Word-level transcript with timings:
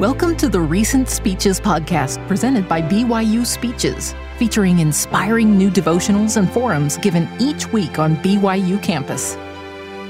Welcome 0.00 0.36
to 0.38 0.48
the 0.48 0.60
Recent 0.60 1.08
Speeches 1.08 1.60
podcast 1.60 2.26
presented 2.26 2.68
by 2.68 2.82
BYU 2.82 3.46
Speeches, 3.46 4.12
featuring 4.38 4.80
inspiring 4.80 5.56
new 5.56 5.70
devotionals 5.70 6.36
and 6.36 6.50
forums 6.50 6.96
given 6.96 7.28
each 7.38 7.72
week 7.72 8.00
on 8.00 8.16
BYU 8.16 8.82
campus. 8.82 9.38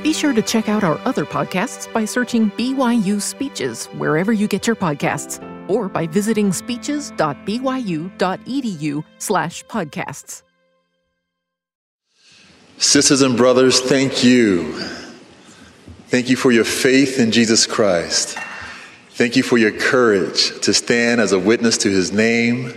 Be 0.02 0.14
sure 0.14 0.32
to 0.32 0.40
check 0.40 0.70
out 0.70 0.84
our 0.84 0.98
other 1.04 1.26
podcasts 1.26 1.92
by 1.92 2.06
searching 2.06 2.50
BYU 2.52 3.20
Speeches 3.20 3.84
wherever 3.98 4.32
you 4.32 4.48
get 4.48 4.66
your 4.66 4.74
podcasts 4.74 5.38
or 5.68 5.90
by 5.90 6.06
visiting 6.06 6.50
speeches.byu.edu 6.50 9.04
slash 9.18 9.66
podcasts. 9.66 10.42
Sisters 12.78 13.20
and 13.20 13.36
brothers, 13.36 13.82
thank 13.82 14.24
you. 14.24 14.72
Thank 16.08 16.30
you 16.30 16.36
for 16.36 16.50
your 16.50 16.64
faith 16.64 17.20
in 17.20 17.32
Jesus 17.32 17.66
Christ. 17.66 18.38
Thank 19.14 19.36
you 19.36 19.44
for 19.44 19.56
your 19.56 19.70
courage 19.70 20.60
to 20.62 20.74
stand 20.74 21.20
as 21.20 21.30
a 21.30 21.38
witness 21.38 21.78
to 21.78 21.88
his 21.88 22.10
name. 22.10 22.72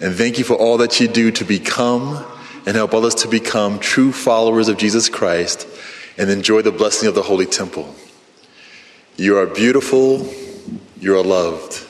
And 0.00 0.14
thank 0.14 0.38
you 0.38 0.44
for 0.44 0.54
all 0.54 0.78
that 0.78 0.98
you 0.98 1.06
do 1.06 1.30
to 1.32 1.44
become 1.44 2.24
and 2.64 2.74
help 2.74 2.94
others 2.94 3.14
to 3.16 3.28
become 3.28 3.78
true 3.80 4.10
followers 4.10 4.68
of 4.68 4.78
Jesus 4.78 5.10
Christ 5.10 5.68
and 6.16 6.30
enjoy 6.30 6.62
the 6.62 6.72
blessing 6.72 7.06
of 7.06 7.14
the 7.14 7.20
Holy 7.20 7.44
Temple. 7.44 7.94
You 9.18 9.36
are 9.36 9.46
beautiful. 9.46 10.26
You 11.00 11.18
are 11.18 11.22
loved. 11.22 11.86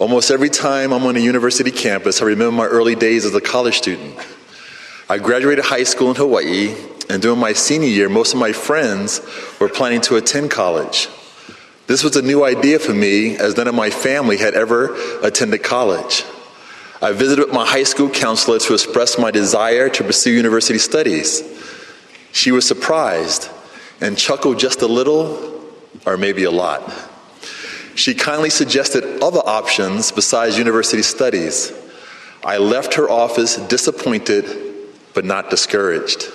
Almost 0.00 0.32
every 0.32 0.50
time 0.50 0.92
I'm 0.92 1.04
on 1.04 1.14
a 1.14 1.20
university 1.20 1.70
campus, 1.70 2.20
I 2.20 2.24
remember 2.24 2.50
my 2.50 2.66
early 2.66 2.96
days 2.96 3.24
as 3.24 3.34
a 3.36 3.40
college 3.40 3.78
student. 3.78 4.18
I 5.08 5.18
graduated 5.18 5.64
high 5.64 5.84
school 5.84 6.10
in 6.10 6.16
Hawaii, 6.16 6.74
and 7.08 7.22
during 7.22 7.38
my 7.38 7.52
senior 7.52 7.86
year, 7.86 8.08
most 8.08 8.34
of 8.34 8.40
my 8.40 8.50
friends 8.50 9.20
were 9.60 9.68
planning 9.68 10.00
to 10.00 10.16
attend 10.16 10.50
college. 10.50 11.08
This 11.86 12.02
was 12.02 12.16
a 12.16 12.22
new 12.22 12.44
idea 12.44 12.78
for 12.78 12.92
me, 12.92 13.36
as 13.36 13.56
none 13.56 13.68
of 13.68 13.74
my 13.74 13.90
family 13.90 14.36
had 14.36 14.54
ever 14.54 14.96
attended 15.22 15.62
college. 15.62 16.24
I 17.00 17.12
visited 17.12 17.52
my 17.52 17.64
high 17.64 17.84
school 17.84 18.08
counselor 18.10 18.58
to 18.58 18.74
express 18.74 19.18
my 19.18 19.30
desire 19.30 19.88
to 19.90 20.04
pursue 20.04 20.32
university 20.32 20.78
studies. 20.78 21.42
She 22.32 22.50
was 22.50 22.66
surprised 22.66 23.48
and 24.00 24.18
chuckled 24.18 24.58
just 24.58 24.82
a 24.82 24.86
little, 24.86 25.62
or 26.04 26.16
maybe 26.16 26.44
a 26.44 26.50
lot. 26.50 26.92
She 27.94 28.14
kindly 28.14 28.50
suggested 28.50 29.22
other 29.22 29.40
options 29.44 30.10
besides 30.10 30.58
university 30.58 31.02
studies. 31.02 31.72
I 32.44 32.58
left 32.58 32.94
her 32.94 33.08
office 33.08 33.56
disappointed, 33.56 34.44
but 35.14 35.24
not 35.24 35.50
discouraged. 35.50 36.30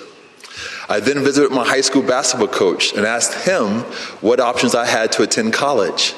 I 0.92 1.00
then 1.00 1.24
visited 1.24 1.50
my 1.52 1.64
high 1.64 1.80
school 1.80 2.02
basketball 2.02 2.48
coach 2.48 2.92
and 2.92 3.06
asked 3.06 3.46
him 3.48 3.80
what 4.20 4.40
options 4.40 4.74
I 4.74 4.84
had 4.84 5.10
to 5.12 5.22
attend 5.22 5.54
college. 5.54 6.12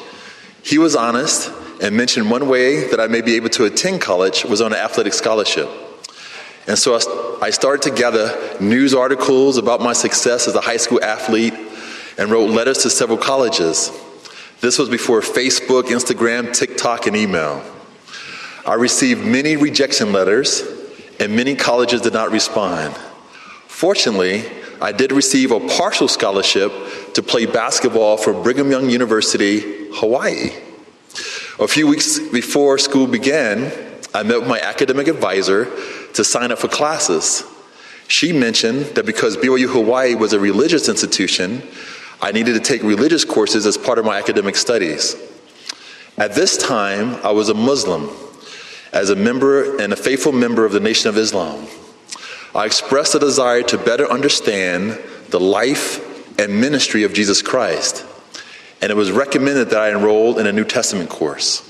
He 0.64 0.78
was 0.78 0.96
honest 0.96 1.52
and 1.80 1.96
mentioned 1.96 2.28
one 2.28 2.48
way 2.48 2.88
that 2.88 2.98
I 2.98 3.06
may 3.06 3.20
be 3.20 3.36
able 3.36 3.50
to 3.50 3.66
attend 3.66 4.00
college 4.00 4.44
was 4.44 4.60
on 4.60 4.72
an 4.72 4.78
athletic 4.80 5.12
scholarship. 5.12 5.68
And 6.66 6.76
so 6.76 6.98
I 7.40 7.50
started 7.50 7.88
to 7.88 7.94
gather 7.94 8.58
news 8.60 8.94
articles 8.94 9.58
about 9.58 9.80
my 9.80 9.92
success 9.92 10.48
as 10.48 10.56
a 10.56 10.60
high 10.60 10.78
school 10.78 11.00
athlete 11.04 11.54
and 12.18 12.28
wrote 12.28 12.50
letters 12.50 12.78
to 12.78 12.90
several 12.90 13.18
colleges. 13.18 13.92
This 14.60 14.76
was 14.76 14.88
before 14.88 15.20
Facebook, 15.20 15.84
Instagram, 15.84 16.52
TikTok, 16.52 17.06
and 17.06 17.14
email. 17.14 17.62
I 18.66 18.74
received 18.74 19.24
many 19.24 19.54
rejection 19.54 20.10
letters, 20.10 20.64
and 21.20 21.36
many 21.36 21.54
colleges 21.54 22.00
did 22.00 22.12
not 22.12 22.32
respond. 22.32 22.96
Fortunately, 23.68 24.44
I 24.84 24.92
did 24.92 25.12
receive 25.12 25.50
a 25.50 25.60
partial 25.60 26.08
scholarship 26.08 26.70
to 27.14 27.22
play 27.22 27.46
basketball 27.46 28.18
for 28.18 28.34
Brigham 28.34 28.70
Young 28.70 28.90
University, 28.90 29.88
Hawaii. 29.94 30.50
A 31.58 31.66
few 31.66 31.86
weeks 31.86 32.18
before 32.18 32.76
school 32.76 33.06
began, 33.06 33.72
I 34.12 34.24
met 34.24 34.40
with 34.40 34.48
my 34.48 34.60
academic 34.60 35.08
advisor 35.08 35.74
to 36.12 36.22
sign 36.22 36.52
up 36.52 36.58
for 36.58 36.68
classes. 36.68 37.44
She 38.08 38.34
mentioned 38.34 38.84
that 38.96 39.06
because 39.06 39.38
BYU 39.38 39.72
Hawaii 39.72 40.16
was 40.16 40.34
a 40.34 40.38
religious 40.38 40.86
institution, 40.90 41.62
I 42.20 42.32
needed 42.32 42.52
to 42.52 42.60
take 42.60 42.82
religious 42.82 43.24
courses 43.24 43.64
as 43.64 43.78
part 43.78 43.98
of 43.98 44.04
my 44.04 44.18
academic 44.18 44.54
studies. 44.54 45.16
At 46.18 46.34
this 46.34 46.58
time, 46.58 47.14
I 47.24 47.30
was 47.30 47.48
a 47.48 47.54
Muslim, 47.54 48.10
as 48.92 49.08
a 49.08 49.16
member 49.16 49.80
and 49.80 49.94
a 49.94 49.96
faithful 49.96 50.32
member 50.32 50.66
of 50.66 50.72
the 50.72 50.80
Nation 50.80 51.08
of 51.08 51.16
Islam. 51.16 51.68
I 52.54 52.66
expressed 52.66 53.16
a 53.16 53.18
desire 53.18 53.62
to 53.64 53.78
better 53.78 54.08
understand 54.08 55.00
the 55.30 55.40
life 55.40 56.38
and 56.38 56.60
ministry 56.60 57.02
of 57.02 57.12
Jesus 57.12 57.42
Christ, 57.42 58.06
and 58.80 58.92
it 58.92 58.94
was 58.94 59.10
recommended 59.10 59.70
that 59.70 59.80
I 59.80 59.90
enroll 59.90 60.38
in 60.38 60.46
a 60.46 60.52
New 60.52 60.64
Testament 60.64 61.10
course. 61.10 61.68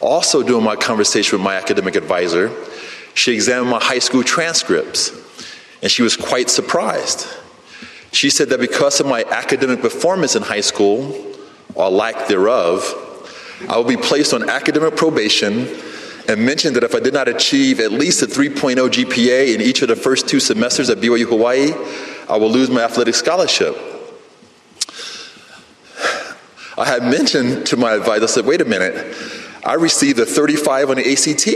Also, 0.00 0.42
during 0.42 0.64
my 0.64 0.76
conversation 0.76 1.38
with 1.38 1.44
my 1.44 1.54
academic 1.54 1.96
advisor, 1.96 2.52
she 3.14 3.32
examined 3.32 3.70
my 3.70 3.82
high 3.82 3.98
school 3.98 4.22
transcripts, 4.22 5.12
and 5.80 5.90
she 5.90 6.02
was 6.02 6.14
quite 6.14 6.50
surprised. 6.50 7.26
She 8.12 8.28
said 8.28 8.50
that 8.50 8.60
because 8.60 9.00
of 9.00 9.06
my 9.06 9.24
academic 9.30 9.80
performance 9.80 10.36
in 10.36 10.42
high 10.42 10.60
school, 10.60 11.34
or 11.74 11.88
lack 11.88 12.28
thereof, 12.28 12.84
I 13.66 13.78
would 13.78 13.88
be 13.88 13.96
placed 13.96 14.34
on 14.34 14.50
academic 14.50 14.96
probation 14.96 15.66
and 16.28 16.44
mentioned 16.44 16.76
that 16.76 16.84
if 16.84 16.94
I 16.94 17.00
did 17.00 17.14
not 17.14 17.28
achieve 17.28 17.80
at 17.80 17.92
least 17.92 18.22
a 18.22 18.26
3.0 18.26 18.76
GPA 18.76 19.54
in 19.54 19.60
each 19.60 19.82
of 19.82 19.88
the 19.88 19.96
first 19.96 20.28
two 20.28 20.40
semesters 20.40 20.90
at 20.90 20.98
BYU 20.98 21.28
Hawaii, 21.28 21.72
I 22.28 22.36
will 22.36 22.50
lose 22.50 22.70
my 22.70 22.82
athletic 22.82 23.14
scholarship. 23.14 23.76
I 26.78 26.84
had 26.84 27.04
mentioned 27.04 27.66
to 27.68 27.76
my 27.76 27.94
advisor, 27.94 28.24
I 28.24 28.26
said, 28.26 28.44
wait 28.44 28.60
a 28.60 28.64
minute, 28.64 29.16
I 29.64 29.74
received 29.74 30.18
a 30.18 30.26
35 30.26 30.90
on 30.90 30.96
the 30.96 31.10
ACT. 31.10 31.46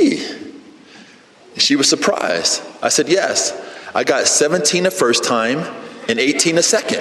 She 1.60 1.76
was 1.76 1.88
surprised. 1.88 2.62
I 2.82 2.88
said, 2.88 3.08
yes, 3.08 3.52
I 3.94 4.04
got 4.04 4.26
17 4.26 4.84
the 4.84 4.90
first 4.90 5.24
time 5.24 5.58
and 6.08 6.18
18 6.18 6.54
the 6.54 6.62
second. 6.62 7.00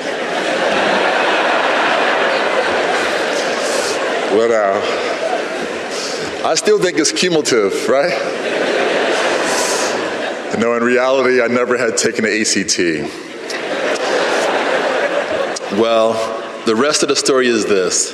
well, 4.36 4.50
now, 4.50 5.09
I 6.42 6.56
still 6.56 6.80
think 6.80 6.98
it's 6.98 7.12
cumulative, 7.12 7.90
right? 7.90 8.14
no, 10.58 10.74
in 10.76 10.84
reality, 10.84 11.42
I 11.42 11.48
never 11.48 11.78
had 11.78 11.98
taken 11.98 12.24
an 12.24 12.32
ACT. 12.32 12.80
Well, 15.78 16.14
the 16.66 16.78
rest 16.78 17.04
of 17.04 17.10
the 17.10 17.16
story 17.18 17.48
is 17.48 17.66
this 17.66 18.14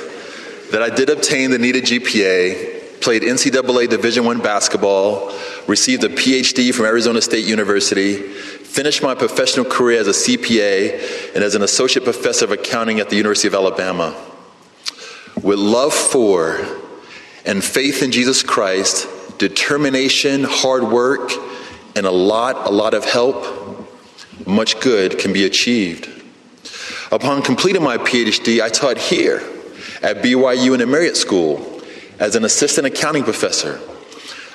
that 0.72 0.82
I 0.82 0.90
did 0.90 1.08
obtain 1.08 1.52
the 1.52 1.58
needed 1.58 1.84
GPA, 1.84 3.00
played 3.00 3.22
NCAA 3.22 3.88
Division 3.88 4.24
One 4.24 4.40
basketball, 4.40 5.32
received 5.68 6.02
a 6.02 6.08
PhD 6.08 6.74
from 6.74 6.86
Arizona 6.86 7.22
State 7.22 7.46
University, 7.46 8.16
finished 8.16 9.04
my 9.04 9.14
professional 9.14 9.64
career 9.64 10.00
as 10.00 10.08
a 10.08 10.10
CPA 10.10 11.34
and 11.36 11.44
as 11.44 11.54
an 11.54 11.62
associate 11.62 12.02
professor 12.02 12.44
of 12.44 12.50
accounting 12.50 12.98
at 12.98 13.08
the 13.08 13.16
University 13.16 13.46
of 13.46 13.54
Alabama. 13.54 14.20
With 15.40 15.60
love 15.60 15.94
for 15.94 16.85
and 17.46 17.64
faith 17.64 18.02
in 18.02 18.10
Jesus 18.10 18.42
Christ, 18.42 19.08
determination, 19.38 20.44
hard 20.44 20.84
work, 20.84 21.30
and 21.94 22.04
a 22.04 22.10
lot, 22.10 22.66
a 22.66 22.70
lot 22.70 22.92
of 22.92 23.04
help, 23.04 23.88
much 24.46 24.80
good 24.80 25.18
can 25.18 25.32
be 25.32 25.44
achieved. 25.44 26.10
Upon 27.12 27.40
completing 27.42 27.82
my 27.82 27.98
PhD, 27.98 28.60
I 28.60 28.68
taught 28.68 28.98
here 28.98 29.38
at 30.02 30.22
BYU 30.22 30.72
in 30.72 30.80
the 30.80 30.86
Marriott 30.86 31.16
School 31.16 31.80
as 32.18 32.34
an 32.34 32.44
assistant 32.44 32.86
accounting 32.86 33.22
professor. 33.22 33.80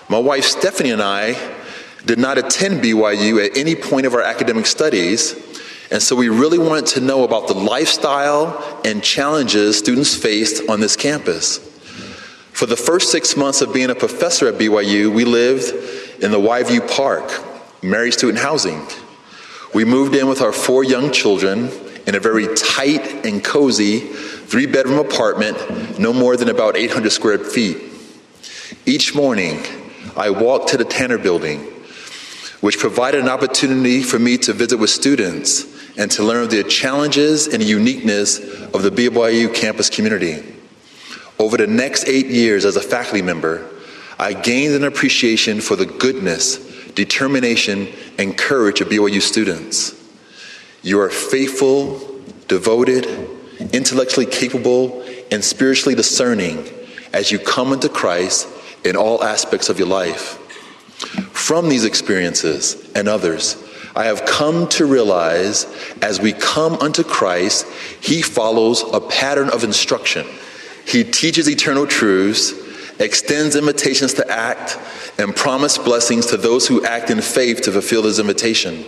My 0.10 0.20
wife 0.20 0.44
Stephanie 0.44 0.92
and 0.92 1.02
I 1.02 1.38
did 2.06 2.20
not 2.20 2.38
attend 2.38 2.84
BYU 2.84 3.44
at 3.46 3.56
any 3.56 3.76
point 3.76 4.06
of 4.06 4.14
our 4.14 4.22
academic 4.22 4.66
studies, 4.66 5.34
and 5.92 6.02
so 6.02 6.16
we 6.16 6.30
really 6.30 6.58
wanted 6.58 6.88
to 6.88 7.00
know 7.00 7.24
about 7.24 7.48
the 7.48 7.54
lifestyle 7.54 8.82
and 8.84 9.02
challenges 9.02 9.78
students 9.78 10.16
faced 10.16 10.70
on 10.70 10.80
this 10.82 10.96
campus. 10.96 11.71
For 12.62 12.68
the 12.68 12.78
first 12.78 13.10
six 13.10 13.36
months 13.36 13.62
of 13.62 13.74
being 13.74 13.90
a 13.90 13.96
professor 13.96 14.48
at 14.48 14.54
BYU, 14.54 15.12
we 15.12 15.26
lived 15.26 15.74
in 16.22 16.30
the 16.30 16.40
Y-View 16.40 16.82
Park, 16.82 17.44
Mary 17.82 18.12
student 18.12 18.38
housing. 18.38 18.86
We 19.74 19.84
moved 19.84 20.14
in 20.14 20.28
with 20.28 20.42
our 20.42 20.52
four 20.52 20.84
young 20.84 21.12
children 21.12 21.72
in 22.06 22.14
a 22.14 22.20
very 22.20 22.54
tight 22.56 23.26
and 23.26 23.44
cozy 23.44 24.02
three 24.02 24.68
bedroom 24.68 25.00
apartment, 25.00 25.98
no 25.98 26.14
more 26.14 26.38
than 26.38 26.50
about 26.50 26.78
800 26.78 27.12
square 27.12 27.40
feet. 27.40 27.78
Each 28.86 29.16
morning, 29.16 29.64
I 30.16 30.30
walked 30.30 30.68
to 30.68 30.78
the 30.78 30.86
Tanner 30.86 31.18
building, 31.18 31.62
which 32.60 32.78
provided 32.78 33.22
an 33.22 33.28
opportunity 33.28 34.04
for 34.04 34.20
me 34.20 34.38
to 34.38 34.54
visit 34.54 34.78
with 34.78 34.92
students 34.92 35.66
and 35.98 36.12
to 36.12 36.24
learn 36.24 36.44
of 36.44 36.52
the 36.52 36.64
challenges 36.64 37.48
and 37.48 37.64
uniqueness 37.64 38.38
of 38.38 38.84
the 38.84 38.92
BYU 38.92 39.52
campus 39.52 39.90
community. 39.90 40.61
Over 41.42 41.58
the 41.58 41.66
next 41.66 42.08
eight 42.08 42.28
years 42.28 42.66
as 42.66 42.76
a 42.76 42.82
faculty 42.82 43.24
member, 43.24 43.68
I 44.20 44.34
gained 44.34 44.76
an 44.76 44.84
appreciation 44.84 45.60
for 45.60 45.76
the 45.76 45.88
goodness, 45.88 46.58
determination, 46.94 47.88
and 48.20 48.38
courage 48.38 48.80
of 48.80 48.90
BYU 48.90 49.20
students. 49.20 50.00
You 50.84 51.02
are 51.02 51.10
faithful, 51.10 52.22
devoted, 52.48 53.08
intellectually 53.74 54.28
capable, 54.28 55.02
and 55.32 55.44
spiritually 55.44 55.96
discerning, 55.96 56.64
as 57.12 57.32
you 57.32 57.40
come 57.40 57.74
into 57.74 57.90
Christ 57.90 58.48
in 58.86 58.96
all 58.96 59.24
aspects 59.24 59.68
of 59.68 59.80
your 59.80 59.88
life. 59.88 60.38
From 61.32 61.70
these 61.70 61.86
experiences 61.86 62.92
and 62.94 63.08
others, 63.08 63.58
I 63.96 64.06
have 64.06 64.26
come 64.26 64.68
to 64.70 64.86
realize 64.86 65.66
as 66.04 66.22
we 66.22 66.34
come 66.34 66.74
unto 66.74 67.04
Christ, 67.04 67.66
He 68.00 68.22
follows 68.22 68.84
a 68.94 69.02
pattern 69.02 69.50
of 69.50 69.64
instruction. 69.64 70.28
He 70.86 71.04
teaches 71.04 71.48
eternal 71.50 71.88
truths, 71.88 72.54
extends 73.00 73.56
invitations 73.56 74.14
to 74.16 74.30
act, 74.30 74.78
and 75.18 75.36
promises 75.36 75.84
blessings 75.84 76.26
to 76.28 76.38
those 76.38 76.68
who 76.68 76.86
act 76.86 77.10
in 77.10 77.22
faith 77.22 77.62
to 77.62 77.72
fulfill 77.72 78.04
His 78.04 78.20
invitation. 78.20 78.86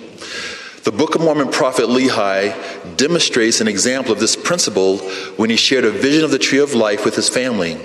The 0.83 0.91
Book 0.91 1.15
of 1.15 1.21
Mormon 1.21 1.49
prophet 1.49 1.85
Lehi 1.85 2.97
demonstrates 2.97 3.61
an 3.61 3.69
example 3.69 4.11
of 4.11 4.19
this 4.19 4.35
principle 4.35 4.97
when 5.37 5.49
he 5.49 5.55
shared 5.55 5.85
a 5.85 5.91
vision 5.91 6.25
of 6.25 6.31
the 6.31 6.37
tree 6.37 6.59
of 6.59 6.73
life 6.73 7.05
with 7.05 7.15
his 7.15 7.29
family. 7.29 7.77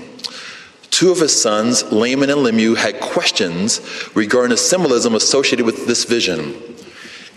Two 0.91 1.09
of 1.09 1.21
his 1.21 1.41
sons, 1.41 1.89
Laman 1.93 2.29
and 2.29 2.43
Lemuel, 2.43 2.75
had 2.75 2.99
questions 2.99 3.79
regarding 4.15 4.49
the 4.49 4.57
symbolism 4.57 5.15
associated 5.15 5.65
with 5.65 5.87
this 5.87 6.03
vision. 6.03 6.61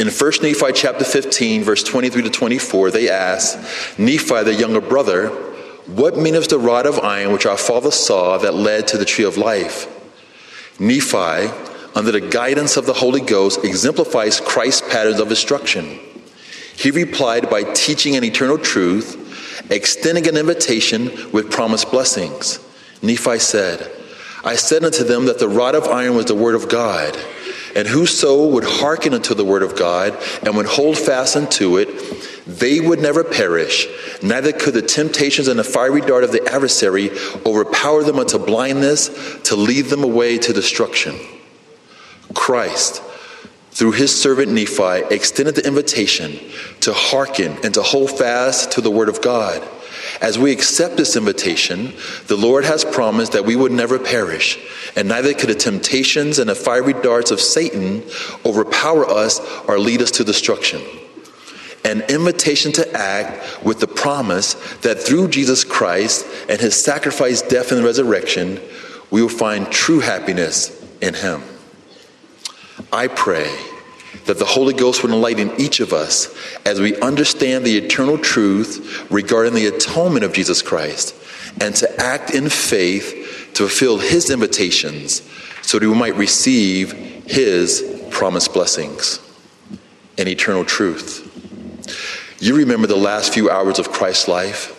In 0.00 0.08
1 0.08 0.32
Nephi 0.42 0.72
chapter 0.72 1.04
15, 1.04 1.62
verse 1.62 1.84
23 1.84 2.22
to 2.22 2.30
24, 2.30 2.90
they 2.90 3.08
asked 3.08 3.98
Nephi, 4.00 4.42
their 4.42 4.52
younger 4.52 4.80
brother, 4.80 5.51
What 5.87 6.17
meaneth 6.17 6.49
the 6.49 6.58
rod 6.58 6.87
of 6.87 7.00
iron 7.00 7.32
which 7.32 7.46
our 7.46 7.56
father 7.56 7.90
saw 7.90 8.38
that 8.38 8.55
led 8.55 8.87
to 8.88 8.99
the 8.99 9.05
tree 9.05 9.25
of 9.25 9.37
life? 9.37 9.88
Nephi, 10.79 11.50
under 11.94 12.12
the 12.12 12.20
guidance 12.20 12.76
of 12.76 12.87
the 12.87 12.93
Holy 12.93 13.20
Ghost, 13.20 13.64
exemplifies 13.64 14.40
Christ's 14.40 14.88
patterns 14.88 15.20
of 15.20 15.31
instruction. 15.31 15.99
He 16.76 16.90
replied 16.90 17.50
by 17.50 17.64
teaching 17.64 18.17
an 18.17 18.25
eternal 18.25 18.58
truth, 18.58 19.70
extending 19.70 20.29
an 20.29 20.37
invitation 20.37 21.11
with 21.32 21.50
promised 21.50 21.90
blessings. 21.90 22.58
Nephi 23.02 23.38
said, 23.38 23.90
I 24.44 24.56
said 24.56 24.84
unto 24.84 25.05
them 25.05 25.26
that 25.26 25.38
the 25.38 25.49
rod 25.49 25.75
of 25.75 25.88
iron 25.88 26.14
was 26.14 26.26
the 26.26 26.34
word 26.34 26.55
of 26.55 26.69
God, 26.69 27.17
and 27.74 27.88
whoso 27.88 28.46
would 28.46 28.64
hearken 28.64 29.14
unto 29.14 29.34
the 29.34 29.44
word 29.44 29.62
of 29.62 29.76
God 29.76 30.16
and 30.42 30.56
would 30.56 30.66
hold 30.66 30.98
fast 30.98 31.36
unto 31.36 31.78
it, 31.78 31.88
they 32.46 32.80
would 32.80 33.00
never 33.00 33.22
perish, 33.22 33.86
neither 34.22 34.52
could 34.52 34.74
the 34.74 34.82
temptations 34.82 35.48
and 35.48 35.58
the 35.58 35.64
fiery 35.64 36.00
dart 36.00 36.24
of 36.24 36.32
the 36.32 36.44
adversary 36.52 37.10
overpower 37.46 38.02
them 38.02 38.19
unto 38.19 38.38
blindness 38.38 39.08
to 39.44 39.56
lead 39.56 39.86
them 39.86 40.02
away 40.02 40.38
to 40.38 40.52
destruction. 40.52 41.14
Christ, 42.34 43.02
through 43.70 43.92
his 43.92 44.19
servant 44.19 44.52
Nephi, 44.52 45.14
extended 45.14 45.54
the 45.54 45.66
invitation 45.66 46.38
to 46.80 46.92
hearken 46.92 47.56
and 47.62 47.72
to 47.74 47.82
hold 47.82 48.10
fast 48.10 48.72
to 48.72 48.80
the 48.80 48.90
word 48.90 49.08
of 49.08 49.22
God. 49.22 49.66
As 50.22 50.38
we 50.38 50.52
accept 50.52 50.96
this 50.96 51.16
invitation, 51.16 51.94
the 52.28 52.36
Lord 52.36 52.64
has 52.64 52.84
promised 52.84 53.32
that 53.32 53.44
we 53.44 53.56
would 53.56 53.72
never 53.72 53.98
perish, 53.98 54.56
and 54.94 55.08
neither 55.08 55.34
could 55.34 55.48
the 55.50 55.54
temptations 55.56 56.38
and 56.38 56.48
the 56.48 56.54
fiery 56.54 56.92
darts 56.92 57.32
of 57.32 57.40
Satan 57.40 58.04
overpower 58.46 59.04
us 59.04 59.40
or 59.66 59.80
lead 59.80 60.00
us 60.00 60.12
to 60.12 60.24
destruction. 60.24 60.80
An 61.84 62.02
invitation 62.02 62.70
to 62.72 62.96
act 62.96 63.64
with 63.64 63.80
the 63.80 63.88
promise 63.88 64.54
that 64.82 65.00
through 65.00 65.26
Jesus 65.26 65.64
Christ 65.64 66.24
and 66.48 66.60
his 66.60 66.80
sacrifice, 66.80 67.42
death, 67.42 67.72
and 67.72 67.84
resurrection, 67.84 68.60
we 69.10 69.22
will 69.22 69.28
find 69.28 69.72
true 69.72 69.98
happiness 69.98 70.70
in 71.00 71.14
him. 71.14 71.42
I 72.92 73.08
pray 73.08 73.52
that 74.26 74.38
the 74.38 74.44
Holy 74.44 74.75
Ghost 74.75 75.03
would 75.03 75.12
enlighten 75.12 75.53
each 75.61 75.81
of 75.81 75.93
us 75.93 76.35
as 76.64 76.81
we 76.81 76.99
understand 77.00 77.64
the 77.64 77.76
eternal 77.76 78.19
truth 78.19 79.06
regarding 79.11 79.55
the 79.55 79.67
atonement 79.67 80.25
of 80.25 80.32
Jesus 80.32 80.62
Christ 80.62 81.14
and 81.61 81.75
to 81.76 82.00
act 82.00 82.31
in 82.31 82.49
faith 82.49 83.50
to 83.55 83.69
fulfill 83.69 83.99
His 83.99 84.31
invitations 84.31 85.23
so 85.62 85.79
that 85.79 85.88
we 85.88 85.94
might 85.94 86.17
receive 86.17 86.93
His 87.26 88.06
promised 88.11 88.53
blessings 88.53 89.20
and 90.19 90.29
eternal 90.29 90.65
truth. 90.65 91.29
You 92.41 92.56
remember 92.56 92.87
the 92.87 92.97
last 92.97 93.32
few 93.32 93.50
hours 93.50 93.79
of 93.79 93.91
Christ's 93.91 94.29
life? 94.29 94.79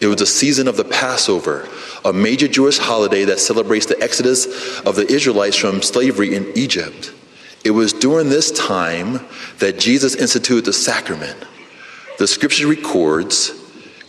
It 0.00 0.06
was 0.06 0.16
the 0.16 0.26
season 0.26 0.66
of 0.66 0.76
the 0.76 0.84
Passover, 0.84 1.68
a 2.04 2.12
major 2.12 2.48
Jewish 2.48 2.78
holiday 2.78 3.24
that 3.26 3.38
celebrates 3.38 3.86
the 3.86 4.02
exodus 4.02 4.80
of 4.80 4.96
the 4.96 5.06
Israelites 5.06 5.56
from 5.56 5.82
slavery 5.82 6.34
in 6.34 6.50
Egypt. 6.56 7.12
It 7.64 7.70
was 7.70 7.92
during 7.92 8.28
this 8.28 8.50
time 8.50 9.20
that 9.58 9.78
Jesus 9.78 10.14
instituted 10.14 10.64
the 10.64 10.72
sacrament. 10.72 11.36
The 12.18 12.26
scripture 12.26 12.66
records 12.66 13.58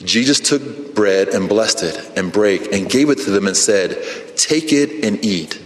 Jesus 0.03 0.39
took 0.39 0.93
bread 0.95 1.29
and 1.29 1.47
blessed 1.47 1.83
it 1.83 2.17
and 2.17 2.31
brake 2.31 2.73
and 2.73 2.89
gave 2.89 3.09
it 3.09 3.19
to 3.19 3.31
them 3.31 3.47
and 3.47 3.55
said, 3.55 4.03
Take 4.35 4.73
it 4.73 5.05
and 5.05 5.23
eat. 5.23 5.61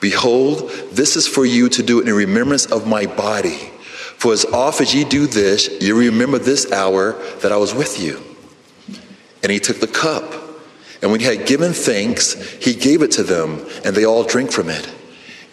Behold, 0.00 0.70
this 0.92 1.16
is 1.16 1.26
for 1.26 1.44
you 1.44 1.68
to 1.70 1.82
do 1.82 2.00
it 2.00 2.08
in 2.08 2.14
remembrance 2.14 2.66
of 2.66 2.86
my 2.86 3.06
body. 3.06 3.70
For 4.16 4.32
as 4.32 4.44
oft 4.46 4.80
as 4.80 4.94
ye 4.94 5.04
do 5.04 5.26
this, 5.26 5.68
you 5.82 5.98
remember 5.98 6.38
this 6.38 6.70
hour 6.72 7.12
that 7.40 7.52
I 7.52 7.56
was 7.56 7.74
with 7.74 8.00
you. 8.00 8.22
And 9.42 9.52
he 9.52 9.58
took 9.58 9.80
the 9.80 9.86
cup, 9.86 10.32
and 11.02 11.10
when 11.10 11.20
he 11.20 11.26
had 11.26 11.46
given 11.46 11.74
thanks, 11.74 12.32
he 12.54 12.74
gave 12.74 13.02
it 13.02 13.12
to 13.12 13.22
them, 13.22 13.66
and 13.84 13.94
they 13.94 14.06
all 14.06 14.24
drank 14.24 14.50
from 14.50 14.70
it. 14.70 14.90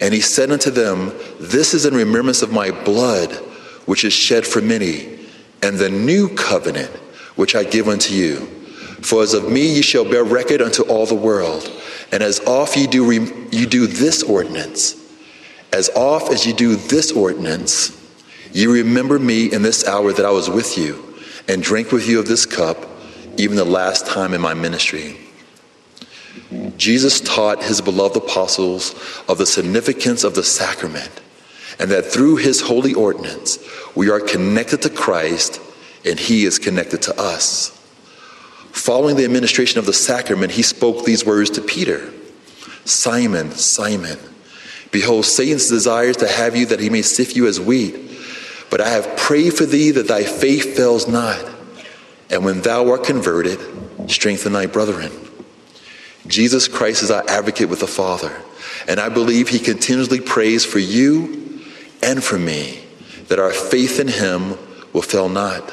And 0.02 0.12
he 0.12 0.20
said 0.20 0.50
unto 0.50 0.72
them, 0.72 1.12
This 1.38 1.74
is 1.74 1.86
in 1.86 1.94
remembrance 1.94 2.42
of 2.42 2.50
my 2.50 2.72
blood, 2.72 3.32
which 3.86 4.04
is 4.04 4.12
shed 4.12 4.44
for 4.44 4.60
many, 4.60 5.20
and 5.62 5.78
the 5.78 5.88
new 5.88 6.28
covenant 6.28 6.90
which 7.36 7.54
I 7.54 7.62
give 7.62 7.86
unto 7.86 8.12
you. 8.12 8.40
For 9.00 9.22
as 9.22 9.32
of 9.32 9.48
me 9.48 9.76
ye 9.76 9.80
shall 9.80 10.04
bear 10.04 10.24
record 10.24 10.60
unto 10.60 10.82
all 10.82 11.06
the 11.06 11.14
world. 11.14 11.70
And 12.10 12.20
as 12.20 12.40
oft 12.40 12.76
ye 12.76 12.88
do, 12.88 13.08
re- 13.08 13.48
ye 13.52 13.64
do 13.64 13.86
this 13.86 14.24
ordinance, 14.24 14.96
as 15.72 15.88
oft 15.90 16.32
as 16.32 16.44
ye 16.44 16.52
do 16.52 16.74
this 16.74 17.12
ordinance, 17.12 17.96
ye 18.52 18.66
remember 18.66 19.20
me 19.20 19.52
in 19.52 19.62
this 19.62 19.86
hour 19.86 20.12
that 20.12 20.26
I 20.26 20.32
was 20.32 20.50
with 20.50 20.76
you, 20.76 21.14
and 21.46 21.62
drank 21.62 21.92
with 21.92 22.08
you 22.08 22.18
of 22.18 22.26
this 22.26 22.44
cup, 22.44 22.88
even 23.36 23.56
the 23.56 23.64
last 23.64 24.04
time 24.06 24.34
in 24.34 24.40
my 24.40 24.52
ministry. 24.52 25.21
Jesus 26.82 27.20
taught 27.20 27.62
his 27.62 27.80
beloved 27.80 28.16
apostles 28.16 28.92
of 29.28 29.38
the 29.38 29.46
significance 29.46 30.24
of 30.24 30.34
the 30.34 30.42
sacrament 30.42 31.20
and 31.78 31.92
that 31.92 32.06
through 32.06 32.36
his 32.38 32.60
holy 32.60 32.92
ordinance 32.92 33.60
we 33.94 34.10
are 34.10 34.18
connected 34.18 34.82
to 34.82 34.90
Christ 34.90 35.60
and 36.04 36.18
he 36.18 36.44
is 36.44 36.58
connected 36.58 37.00
to 37.02 37.16
us. 37.16 37.68
Following 38.72 39.14
the 39.14 39.24
administration 39.24 39.78
of 39.78 39.86
the 39.86 39.92
sacrament, 39.92 40.50
he 40.50 40.62
spoke 40.62 41.04
these 41.04 41.24
words 41.24 41.50
to 41.50 41.60
Peter 41.60 42.12
Simon, 42.84 43.52
Simon, 43.52 44.18
behold, 44.90 45.24
Satan 45.24 45.58
desires 45.58 46.16
to 46.16 46.26
have 46.26 46.56
you 46.56 46.66
that 46.66 46.80
he 46.80 46.90
may 46.90 47.02
sift 47.02 47.36
you 47.36 47.46
as 47.46 47.60
wheat. 47.60 47.94
But 48.70 48.80
I 48.80 48.88
have 48.88 49.16
prayed 49.16 49.54
for 49.54 49.66
thee 49.66 49.92
that 49.92 50.08
thy 50.08 50.24
faith 50.24 50.74
fails 50.74 51.06
not. 51.06 51.48
And 52.28 52.44
when 52.44 52.62
thou 52.62 52.90
art 52.90 53.04
converted, 53.04 53.60
strengthen 54.10 54.52
thy 54.52 54.66
brethren. 54.66 55.12
Jesus 56.26 56.68
Christ 56.68 57.02
is 57.02 57.10
our 57.10 57.28
advocate 57.28 57.68
with 57.68 57.80
the 57.80 57.86
Father. 57.86 58.32
And 58.86 59.00
I 59.00 59.08
believe 59.08 59.48
he 59.48 59.58
continually 59.58 60.20
prays 60.20 60.64
for 60.64 60.78
you 60.78 61.60
and 62.02 62.22
for 62.22 62.38
me 62.38 62.80
that 63.28 63.38
our 63.38 63.52
faith 63.52 63.98
in 63.98 64.08
him 64.08 64.56
will 64.92 65.02
fail 65.02 65.28
not. 65.28 65.72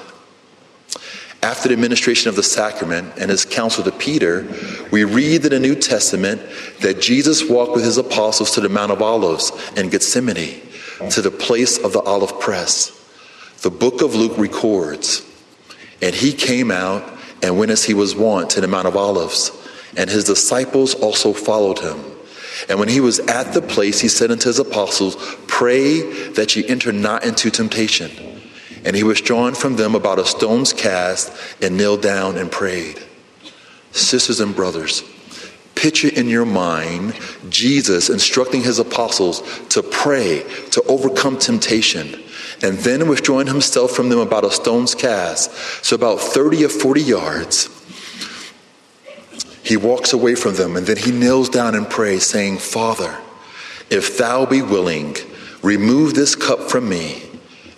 After 1.42 1.70
the 1.70 1.74
administration 1.74 2.30
of 2.30 2.36
the 2.36 2.44
sacrament 2.44 3.14
and 3.18 3.32
his 3.32 3.46
counsel 3.46 3.84
to 3.86 3.92
Peter, 3.92 4.48
we 4.92 5.06
read 5.06 5.46
in 5.46 5.52
the 5.52 5.60
New 5.60 5.76
Testament 5.76 6.42
that 6.82 7.02
Jesus 7.02 7.48
walked 7.48 7.74
with 7.74 7.86
his 7.86 7.98
apostles 7.98 8.52
to 8.52 8.62
the 8.62 8.70
Mount 8.70 8.92
of 8.92 9.02
Olives 9.02 9.52
in 9.78 9.90
Gethsemane, 9.90 10.62
to 11.12 11.22
the 11.22 11.32
place 11.32 11.78
of 11.78 11.94
the 11.94 12.02
olive 12.02 12.40
press. 12.42 12.96
The 13.62 13.70
book 13.70 14.02
of 14.02 14.16
Luke 14.16 14.38
records, 14.38 15.26
and 16.02 16.14
he 16.14 16.34
came 16.34 16.72
out 16.72 17.10
and 17.42 17.58
went 17.58 17.72
as 17.72 17.86
he 17.86 17.94
was 17.94 18.16
wont 18.16 18.50
to 18.52 18.62
the 18.62 18.68
Mount 18.68 18.88
of 18.88 18.98
Olives 18.98 19.52
and 19.98 20.10
his 20.10 20.24
disciples 20.26 20.96
also 20.96 21.34
followed 21.34 21.80
him. 21.80 22.00
And 22.68 22.80
when 22.80 22.90
he 22.90 23.00
was 23.00 23.20
at 23.20 23.54
the 23.54 23.62
place, 23.62 24.00
he 24.00 24.08
said 24.08 24.32
unto 24.32 24.50
his 24.50 24.60
apostles, 24.60 25.16
Pray 25.48 26.02
that 26.32 26.56
ye 26.56 26.68
enter 26.68 26.92
not 26.92 27.24
into 27.24 27.50
temptation. 27.50 28.12
And 28.84 28.96
he 28.96 29.04
was 29.04 29.22
drawn 29.22 29.56
from 29.56 29.76
them 29.76 29.96
about 29.96 30.20
a 30.20 30.26
stone's 30.26 30.74
cast 30.74 31.32
and 31.62 31.78
knelt 31.78 32.02
down 32.02 32.38
and 32.38 32.52
prayed. 32.52 33.02
Sisters 33.92 34.40
and 34.40 34.56
brothers, 34.56 35.04
picture 35.76 36.10
in 36.10 36.28
your 36.28 36.46
mind 36.46 37.18
Jesus 37.50 38.10
instructing 38.10 38.62
his 38.62 38.80
apostles 38.80 39.42
to 39.70 39.82
pray 39.82 40.44
to 40.72 40.84
overcome 40.84 41.38
temptation 41.38 42.22
and 42.62 42.78
then 42.80 43.08
withdrawing 43.08 43.48
himself 43.48 43.92
from 43.92 44.10
them 44.10 44.20
about 44.20 44.44
a 44.44 44.52
stone's 44.52 44.94
cast, 44.94 45.52
so 45.84 45.96
about 45.96 46.20
30 46.20 46.66
or 46.66 46.70
40 46.70 47.02
yards 47.02 47.79
he 49.70 49.78
walks 49.78 50.14
away 50.14 50.34
from 50.34 50.56
them 50.56 50.76
and 50.76 50.88
then 50.88 50.98
he 50.98 51.12
kneels 51.12 51.48
down 51.48 51.76
and 51.76 51.88
prays, 51.88 52.26
saying, 52.26 52.58
Father, 52.58 53.16
if 53.92 54.18
thou 54.18 54.48
be 54.48 54.64
willing, 54.64 55.16
remove 55.62 56.16
this 56.16 56.36
cup 56.36 56.72
from 56.72 56.90
me. 56.90 57.22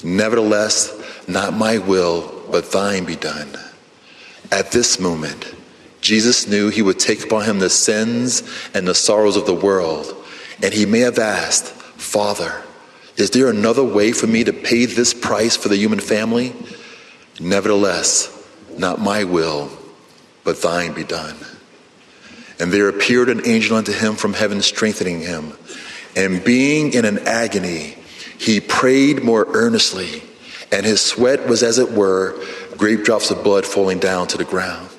Nevertheless, 0.01 1.27
not 1.27 1.53
my 1.53 1.79
will, 1.79 2.43
but 2.49 2.71
thine 2.71 3.03
be 3.03 3.17
done. 3.17 3.49
At 4.53 4.71
this 4.71 5.01
moment, 5.01 5.53
Jesus 5.99 6.47
knew 6.47 6.69
he 6.69 6.81
would 6.81 6.97
take 6.97 7.25
upon 7.25 7.43
him 7.43 7.59
the 7.59 7.69
sins 7.69 8.41
and 8.73 8.87
the 8.87 8.95
sorrows 8.95 9.35
of 9.35 9.45
the 9.45 9.53
world. 9.53 10.15
And 10.63 10.73
he 10.73 10.85
may 10.85 10.99
have 10.99 11.19
asked, 11.19 11.65
Father, 11.65 12.63
is 13.17 13.31
there 13.31 13.49
another 13.49 13.83
way 13.83 14.13
for 14.13 14.27
me 14.27 14.45
to 14.45 14.53
pay 14.53 14.85
this 14.85 15.13
price 15.13 15.57
for 15.57 15.67
the 15.67 15.75
human 15.75 15.99
family? 15.99 16.55
Nevertheless, 17.41 18.29
not 18.77 19.01
my 19.01 19.25
will, 19.25 19.69
but 20.45 20.61
thine 20.61 20.93
be 20.93 21.03
done. 21.03 21.35
And 22.61 22.71
there 22.71 22.87
appeared 22.87 23.29
an 23.29 23.41
angel 23.47 23.75
unto 23.75 23.91
him 23.91 24.15
from 24.15 24.33
heaven, 24.33 24.61
strengthening 24.61 25.21
him. 25.21 25.53
And 26.15 26.43
being 26.43 26.93
in 26.93 27.05
an 27.05 27.19
agony, 27.27 27.95
he 28.37 28.59
prayed 28.59 29.23
more 29.23 29.47
earnestly, 29.49 30.21
and 30.71 30.85
his 30.85 31.01
sweat 31.01 31.47
was 31.47 31.63
as 31.63 31.79
it 31.79 31.91
were 31.91 32.39
great 32.77 33.03
drops 33.03 33.31
of 33.31 33.43
blood 33.43 33.65
falling 33.65 33.97
down 33.97 34.27
to 34.27 34.37
the 34.37 34.45
ground. 34.45 34.89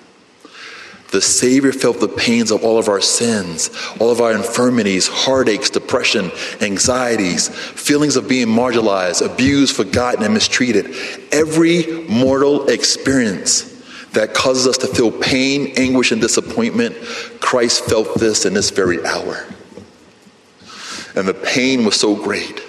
The 1.13 1.21
Savior 1.21 1.73
felt 1.73 2.01
the 2.01 2.09
pains 2.09 2.51
of 2.51 2.65
all 2.65 2.79
of 2.79 2.89
our 2.89 3.01
sins, 3.01 3.71
all 4.01 4.11
of 4.11 4.21
our 4.21 4.33
infirmities, 4.33 5.07
heartaches, 5.07 5.71
depression, 5.71 6.33
anxieties, 6.61 7.49
feelings 7.49 8.17
of 8.17 8.29
being 8.29 8.49
marginalized, 8.49 9.25
abused, 9.25 9.77
forgotten, 9.77 10.25
and 10.25 10.35
mistreated. 10.35 10.97
Every 11.31 12.07
mortal 12.09 12.69
experience 12.69 13.72
that 14.13 14.35
causes 14.35 14.67
us 14.67 14.79
to 14.79 14.87
feel 14.87 15.11
pain, 15.11 15.73
anguish, 15.77 16.13
and 16.13 16.21
disappointment, 16.21 16.97
Christ 17.41 17.85
felt 17.85 18.19
this 18.19 18.45
in 18.45 18.55
this 18.55 18.71
very 18.71 19.05
hour. 19.05 19.47
And 21.15 21.29
the 21.29 21.35
pain 21.35 21.85
was 21.85 21.99
so 21.99 22.15
great 22.15 22.63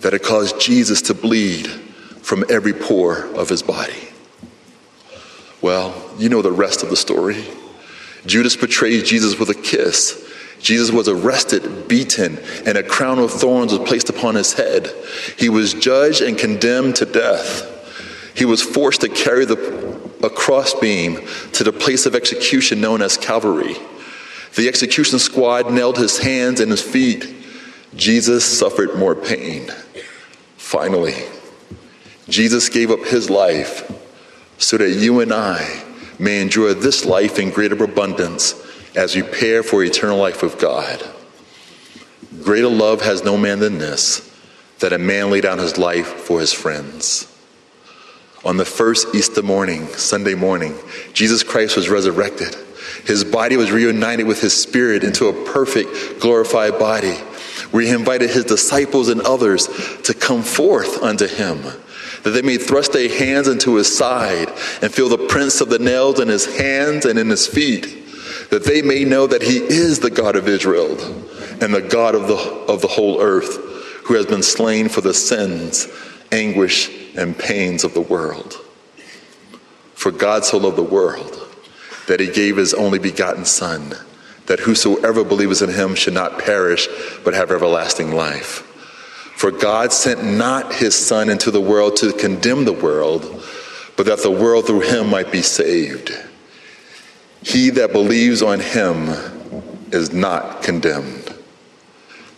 that 0.00 0.14
it 0.14 0.22
caused 0.22 0.60
Jesus 0.60 1.02
to 1.02 1.14
bleed 1.14 1.66
from 2.22 2.44
every 2.48 2.72
pore 2.72 3.26
of 3.34 3.48
his 3.48 3.62
body. 3.62 4.08
Well, 5.60 5.94
you 6.18 6.28
know 6.28 6.42
the 6.42 6.52
rest 6.52 6.82
of 6.82 6.90
the 6.90 6.96
story. 6.96 7.44
Judas 8.26 8.56
betrays 8.56 9.08
Jesus 9.08 9.38
with 9.38 9.48
a 9.48 9.54
kiss. 9.54 10.18
Jesus 10.60 10.92
was 10.92 11.08
arrested, 11.08 11.88
beaten, 11.88 12.38
and 12.64 12.78
a 12.78 12.82
crown 12.82 13.18
of 13.18 13.32
thorns 13.32 13.72
was 13.72 13.88
placed 13.88 14.08
upon 14.08 14.36
his 14.36 14.52
head. 14.52 14.90
He 15.36 15.48
was 15.48 15.74
judged 15.74 16.20
and 16.20 16.38
condemned 16.38 16.96
to 16.96 17.04
death. 17.04 17.68
He 18.36 18.44
was 18.44 18.62
forced 18.62 19.00
to 19.00 19.08
carry 19.08 19.44
the, 19.44 20.00
a 20.24 20.30
crossbeam 20.30 21.26
to 21.52 21.64
the 21.64 21.72
place 21.72 22.06
of 22.06 22.14
execution 22.14 22.80
known 22.80 23.02
as 23.02 23.16
Calvary. 23.16 23.76
The 24.56 24.68
execution 24.68 25.18
squad 25.18 25.72
nailed 25.72 25.98
his 25.98 26.18
hands 26.18 26.60
and 26.60 26.70
his 26.70 26.82
feet. 26.82 27.34
Jesus 27.94 28.44
suffered 28.44 28.96
more 28.96 29.14
pain. 29.14 29.68
Finally, 30.56 31.14
Jesus 32.28 32.68
gave 32.68 32.90
up 32.90 33.04
his 33.04 33.30
life 33.30 33.90
so 34.58 34.76
that 34.76 34.90
you 34.90 35.20
and 35.20 35.32
I 35.32 35.84
may 36.18 36.40
enjoy 36.40 36.74
this 36.74 37.04
life 37.04 37.38
in 37.38 37.50
greater 37.50 37.82
abundance 37.82 38.54
as 38.94 39.16
we 39.16 39.22
prepare 39.22 39.62
for 39.62 39.82
eternal 39.82 40.18
life 40.18 40.42
with 40.42 40.58
God. 40.58 41.02
Greater 42.42 42.68
love 42.68 43.00
has 43.00 43.24
no 43.24 43.36
man 43.36 43.58
than 43.58 43.78
this, 43.78 44.30
that 44.80 44.92
a 44.92 44.98
man 44.98 45.30
lay 45.30 45.40
down 45.40 45.58
his 45.58 45.78
life 45.78 46.06
for 46.06 46.40
his 46.40 46.52
friends. 46.52 47.31
On 48.44 48.56
the 48.56 48.64
first 48.64 49.14
Easter 49.14 49.42
morning, 49.42 49.86
Sunday 49.88 50.34
morning, 50.34 50.74
Jesus 51.12 51.42
Christ 51.42 51.76
was 51.76 51.88
resurrected. 51.88 52.56
His 53.04 53.24
body 53.24 53.56
was 53.56 53.70
reunited 53.70 54.26
with 54.26 54.40
his 54.40 54.60
spirit 54.60 55.04
into 55.04 55.28
a 55.28 55.44
perfect, 55.52 56.20
glorified 56.20 56.78
body, 56.78 57.14
where 57.70 57.84
he 57.84 57.90
invited 57.90 58.30
his 58.30 58.44
disciples 58.44 59.08
and 59.08 59.20
others 59.20 59.68
to 60.04 60.14
come 60.14 60.42
forth 60.42 61.02
unto 61.02 61.26
him 61.26 61.62
that 62.22 62.30
they 62.30 62.42
may 62.42 62.56
thrust 62.56 62.92
their 62.92 63.08
hands 63.08 63.48
into 63.48 63.76
his 63.76 63.96
side 63.96 64.48
and 64.80 64.92
feel 64.92 65.08
the 65.08 65.26
prints 65.28 65.60
of 65.60 65.68
the 65.68 65.78
nails 65.78 66.20
in 66.20 66.28
his 66.28 66.56
hands 66.56 67.04
and 67.04 67.18
in 67.18 67.28
his 67.28 67.46
feet, 67.46 67.86
that 68.50 68.64
they 68.64 68.82
may 68.82 69.04
know 69.04 69.26
that 69.26 69.42
he 69.42 69.56
is 69.58 69.98
the 69.98 70.10
God 70.10 70.36
of 70.36 70.48
Israel 70.48 70.92
and 71.60 71.74
the 71.74 71.82
God 71.82 72.14
of 72.14 72.28
the, 72.28 72.36
of 72.68 72.80
the 72.80 72.88
whole 72.88 73.20
earth, 73.20 73.56
who 74.04 74.14
has 74.14 74.26
been 74.26 74.42
slain 74.42 74.88
for 74.88 75.00
the 75.00 75.14
sins, 75.14 75.86
anguish, 76.32 76.90
and 77.16 77.38
pains 77.38 77.84
of 77.84 77.94
the 77.94 78.00
world. 78.00 78.54
For 79.94 80.10
God 80.10 80.44
so 80.44 80.58
loved 80.58 80.76
the 80.76 80.82
world 80.82 81.38
that 82.08 82.20
he 82.20 82.28
gave 82.30 82.56
his 82.56 82.74
only 82.74 82.98
begotten 82.98 83.44
Son, 83.44 83.94
that 84.46 84.60
whosoever 84.60 85.22
believes 85.22 85.62
in 85.62 85.70
him 85.70 85.94
should 85.94 86.14
not 86.14 86.38
perish, 86.38 86.88
but 87.22 87.34
have 87.34 87.52
everlasting 87.52 88.12
life. 88.12 88.68
For 89.36 89.50
God 89.50 89.92
sent 89.92 90.24
not 90.24 90.74
his 90.74 90.94
Son 90.94 91.28
into 91.28 91.50
the 91.50 91.60
world 91.60 91.96
to 91.96 92.12
condemn 92.12 92.64
the 92.64 92.72
world, 92.72 93.44
but 93.96 94.06
that 94.06 94.22
the 94.22 94.30
world 94.30 94.66
through 94.66 94.80
him 94.80 95.08
might 95.08 95.30
be 95.30 95.42
saved. 95.42 96.12
He 97.42 97.70
that 97.70 97.92
believes 97.92 98.42
on 98.42 98.60
him 98.60 99.08
is 99.92 100.12
not 100.12 100.62
condemned. 100.62 101.34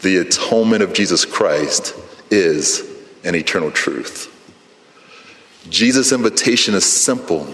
The 0.03 0.19
atonement 0.19 0.83
of 0.83 0.93
Jesus 0.93 1.25
Christ 1.25 1.95
is 2.31 2.94
an 3.25 3.35
eternal 3.35 3.71
truth. 3.71 4.31
Jesus' 5.69 6.13
invitation 6.13 6.75
is 6.75 6.85
simple, 6.85 7.47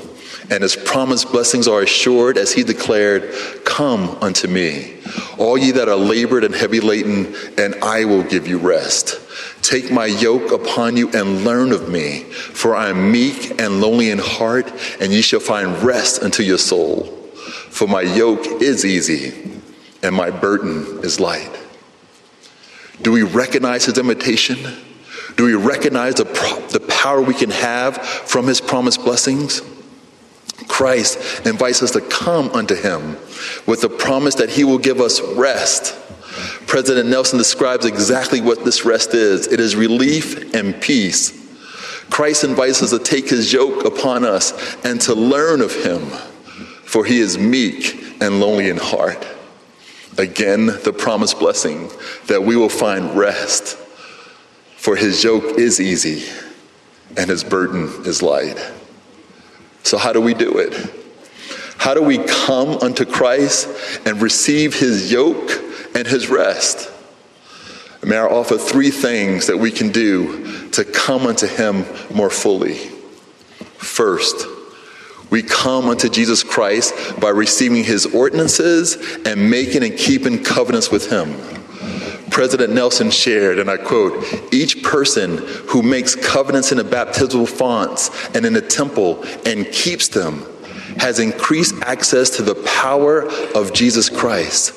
and 0.50 0.62
his 0.62 0.74
promised 0.74 1.30
blessings 1.30 1.68
are 1.68 1.82
assured 1.82 2.36
as 2.36 2.52
he 2.52 2.64
declared, 2.64 3.32
Come 3.64 4.10
unto 4.20 4.48
me, 4.48 4.98
all 5.38 5.56
ye 5.56 5.70
that 5.70 5.88
are 5.88 5.96
labored 5.96 6.44
and 6.44 6.54
heavy 6.54 6.80
laden, 6.80 7.34
and 7.56 7.76
I 7.82 8.04
will 8.04 8.24
give 8.24 8.48
you 8.48 8.58
rest. 8.58 9.20
Take 9.62 9.92
my 9.92 10.06
yoke 10.06 10.50
upon 10.50 10.96
you 10.96 11.10
and 11.12 11.44
learn 11.44 11.72
of 11.72 11.88
me, 11.88 12.24
for 12.24 12.74
I 12.74 12.90
am 12.90 13.12
meek 13.12 13.60
and 13.60 13.80
lowly 13.80 14.10
in 14.10 14.18
heart, 14.18 14.72
and 15.00 15.12
ye 15.12 15.22
shall 15.22 15.40
find 15.40 15.82
rest 15.82 16.22
unto 16.22 16.42
your 16.42 16.58
soul. 16.58 17.04
For 17.70 17.86
my 17.86 18.02
yoke 18.02 18.44
is 18.60 18.84
easy 18.84 19.60
and 20.02 20.14
my 20.14 20.30
burden 20.30 21.00
is 21.04 21.20
light. 21.20 21.50
Do 23.02 23.12
we 23.12 23.22
recognize 23.22 23.86
his 23.86 23.98
invitation? 23.98 24.58
Do 25.40 25.46
we 25.46 25.54
recognize 25.54 26.16
the, 26.16 26.24
the 26.70 26.80
power 26.80 27.22
we 27.22 27.32
can 27.32 27.48
have 27.48 27.96
from 27.96 28.46
his 28.46 28.60
promised 28.60 29.02
blessings? 29.02 29.62
Christ 30.68 31.46
invites 31.46 31.82
us 31.82 31.92
to 31.92 32.02
come 32.02 32.50
unto 32.50 32.74
him 32.74 33.16
with 33.66 33.80
the 33.80 33.88
promise 33.88 34.34
that 34.34 34.50
he 34.50 34.64
will 34.64 34.76
give 34.76 35.00
us 35.00 35.18
rest 35.36 35.96
President 36.66 37.08
Nelson 37.08 37.38
describes 37.38 37.84
exactly 37.84 38.40
what 38.40 38.64
this 38.64 38.84
rest 38.84 39.14
is 39.14 39.48
it 39.48 39.58
is 39.58 39.74
relief 39.74 40.54
and 40.54 40.80
peace. 40.80 41.32
Christ 42.10 42.44
invites 42.44 42.82
us 42.82 42.90
to 42.90 42.98
take 42.98 43.28
his 43.28 43.52
yoke 43.52 43.84
upon 43.84 44.24
us 44.24 44.76
and 44.84 45.00
to 45.00 45.14
learn 45.14 45.60
of 45.60 45.74
him, 45.74 46.00
for 46.84 47.04
he 47.04 47.18
is 47.18 47.38
meek 47.38 48.22
and 48.22 48.40
lowly 48.40 48.68
in 48.68 48.76
heart. 48.76 49.26
Again, 50.18 50.66
the 50.66 50.92
promised 50.92 51.38
blessing 51.38 51.90
that 52.26 52.42
we 52.42 52.56
will 52.56 52.68
find 52.68 53.16
rest, 53.16 53.76
for 54.80 54.96
his 54.96 55.22
yoke 55.22 55.58
is 55.58 55.80
easy 55.80 56.30
and 57.16 57.28
his 57.28 57.44
burden 57.44 57.84
is 58.06 58.22
light. 58.22 58.58
So, 59.82 59.98
how 59.98 60.12
do 60.12 60.20
we 60.20 60.34
do 60.34 60.58
it? 60.58 60.74
How 61.78 61.94
do 61.94 62.02
we 62.02 62.18
come 62.18 62.78
unto 62.78 63.04
Christ 63.04 63.68
and 64.06 64.20
receive 64.20 64.78
his 64.78 65.10
yoke 65.10 65.50
and 65.94 66.06
his 66.06 66.28
rest. 66.28 66.90
May 68.02 68.16
I 68.16 68.24
offer 68.24 68.56
three 68.56 68.90
things 68.90 69.46
that 69.48 69.58
we 69.58 69.70
can 69.70 69.90
do 69.90 70.68
to 70.70 70.84
come 70.84 71.26
unto 71.26 71.46
him 71.46 71.84
more 72.14 72.30
fully. 72.30 72.76
First, 73.76 74.46
we 75.30 75.42
come 75.42 75.88
unto 75.88 76.08
Jesus 76.08 76.42
Christ 76.42 76.94
by 77.20 77.28
receiving 77.28 77.84
his 77.84 78.06
ordinances 78.06 78.96
and 79.26 79.50
making 79.50 79.84
and 79.84 79.96
keeping 79.96 80.42
covenants 80.42 80.90
with 80.90 81.10
him. 81.10 81.59
President 82.30 82.72
Nelson 82.72 83.10
shared, 83.10 83.58
and 83.58 83.70
I 83.70 83.76
quote, 83.76 84.24
each 84.52 84.82
person 84.82 85.38
who 85.68 85.82
makes 85.82 86.14
covenants 86.14 86.72
in 86.72 86.78
the 86.78 86.84
baptismal 86.84 87.46
fonts 87.46 88.10
and 88.34 88.46
in 88.46 88.52
the 88.52 88.60
temple 88.60 89.24
and 89.44 89.66
keeps 89.66 90.08
them 90.08 90.46
has 90.98 91.18
increased 91.18 91.74
access 91.82 92.30
to 92.30 92.42
the 92.42 92.54
power 92.54 93.24
of 93.54 93.72
Jesus 93.72 94.08
Christ. 94.08 94.74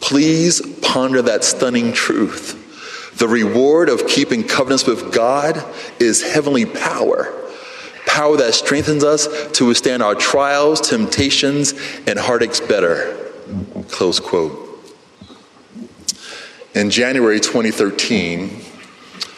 Please 0.00 0.60
ponder 0.82 1.22
that 1.22 1.44
stunning 1.44 1.92
truth. 1.92 2.62
The 3.18 3.28
reward 3.28 3.88
of 3.88 4.06
keeping 4.06 4.44
covenants 4.44 4.86
with 4.86 5.12
God 5.12 5.62
is 5.98 6.22
heavenly 6.22 6.66
power, 6.66 7.32
power 8.06 8.36
that 8.36 8.54
strengthens 8.54 9.04
us 9.04 9.26
to 9.52 9.66
withstand 9.66 10.02
our 10.02 10.14
trials, 10.14 10.80
temptations, 10.80 11.72
and 12.06 12.18
heartaches 12.18 12.60
better. 12.60 13.32
Close 13.88 14.20
quote. 14.20 14.65
In 16.76 16.90
January 16.90 17.40
2013, 17.40 18.60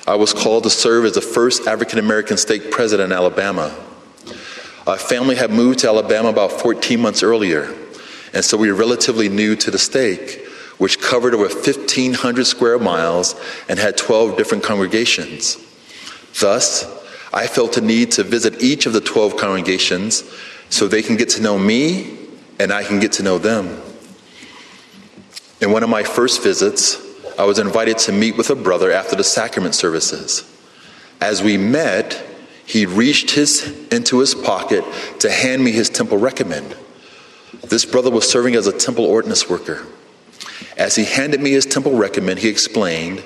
I 0.08 0.16
was 0.16 0.34
called 0.34 0.64
to 0.64 0.70
serve 0.70 1.04
as 1.04 1.12
the 1.12 1.20
first 1.20 1.68
African 1.68 2.00
American 2.00 2.36
stake 2.36 2.72
president 2.72 3.12
in 3.12 3.16
Alabama. 3.16 3.72
Our 4.88 4.98
family 4.98 5.36
had 5.36 5.52
moved 5.52 5.78
to 5.78 5.86
Alabama 5.86 6.30
about 6.30 6.50
14 6.50 7.00
months 7.00 7.22
earlier, 7.22 7.72
and 8.34 8.44
so 8.44 8.56
we 8.56 8.72
were 8.72 8.76
relatively 8.76 9.28
new 9.28 9.54
to 9.54 9.70
the 9.70 9.78
state 9.78 10.40
which 10.78 11.00
covered 11.00 11.32
over 11.32 11.44
1,500 11.44 12.44
square 12.44 12.76
miles 12.80 13.36
and 13.68 13.78
had 13.78 13.96
12 13.96 14.36
different 14.36 14.64
congregations. 14.64 15.58
Thus, 16.40 16.86
I 17.32 17.46
felt 17.46 17.76
a 17.76 17.80
need 17.80 18.10
to 18.12 18.24
visit 18.24 18.60
each 18.64 18.84
of 18.86 18.92
the 18.92 19.00
12 19.00 19.36
congregations 19.36 20.24
so 20.70 20.88
they 20.88 21.02
can 21.02 21.14
get 21.14 21.28
to 21.30 21.40
know 21.40 21.56
me 21.56 22.18
and 22.58 22.72
I 22.72 22.82
can 22.82 22.98
get 22.98 23.12
to 23.12 23.22
know 23.22 23.38
them. 23.38 23.80
In 25.60 25.70
one 25.70 25.84
of 25.84 25.88
my 25.88 26.02
first 26.02 26.42
visits, 26.42 27.04
I 27.38 27.44
was 27.44 27.60
invited 27.60 27.98
to 27.98 28.12
meet 28.12 28.36
with 28.36 28.50
a 28.50 28.56
brother 28.56 28.90
after 28.90 29.14
the 29.14 29.22
sacrament 29.22 29.76
services. 29.76 30.42
As 31.20 31.40
we 31.40 31.56
met, 31.56 32.24
he 32.66 32.84
reached 32.84 33.30
his, 33.30 33.88
into 33.92 34.18
his 34.18 34.34
pocket 34.34 34.84
to 35.20 35.30
hand 35.30 35.62
me 35.62 35.70
his 35.70 35.88
temple 35.88 36.18
recommend. 36.18 36.76
This 37.62 37.84
brother 37.84 38.10
was 38.10 38.28
serving 38.28 38.56
as 38.56 38.66
a 38.66 38.76
temple 38.76 39.04
ordinance 39.04 39.48
worker. 39.48 39.86
As 40.76 40.96
he 40.96 41.04
handed 41.04 41.40
me 41.40 41.52
his 41.52 41.64
temple 41.64 41.96
recommend, 41.96 42.40
he 42.40 42.48
explained 42.48 43.22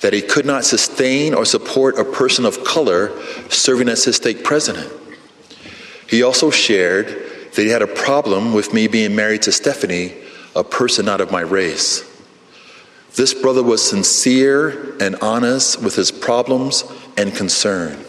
that 0.00 0.12
he 0.12 0.22
could 0.22 0.44
not 0.44 0.64
sustain 0.64 1.32
or 1.32 1.44
support 1.44 1.98
a 1.98 2.04
person 2.04 2.44
of 2.44 2.64
color 2.64 3.12
serving 3.48 3.88
as 3.88 4.04
his 4.04 4.16
stake 4.16 4.42
president. 4.44 4.92
He 6.08 6.22
also 6.22 6.50
shared 6.50 7.06
that 7.06 7.62
he 7.62 7.68
had 7.68 7.82
a 7.82 7.86
problem 7.86 8.52
with 8.52 8.74
me 8.74 8.88
being 8.88 9.16
married 9.16 9.42
to 9.42 9.52
Stephanie, 9.52 10.14
a 10.54 10.64
person 10.64 11.06
not 11.06 11.20
of 11.20 11.30
my 11.30 11.40
race. 11.40 12.05
This 13.16 13.32
brother 13.32 13.62
was 13.62 13.82
sincere 13.82 14.94
and 15.00 15.16
honest 15.22 15.82
with 15.82 15.96
his 15.96 16.10
problems 16.10 16.84
and 17.16 17.34
concern. 17.34 18.04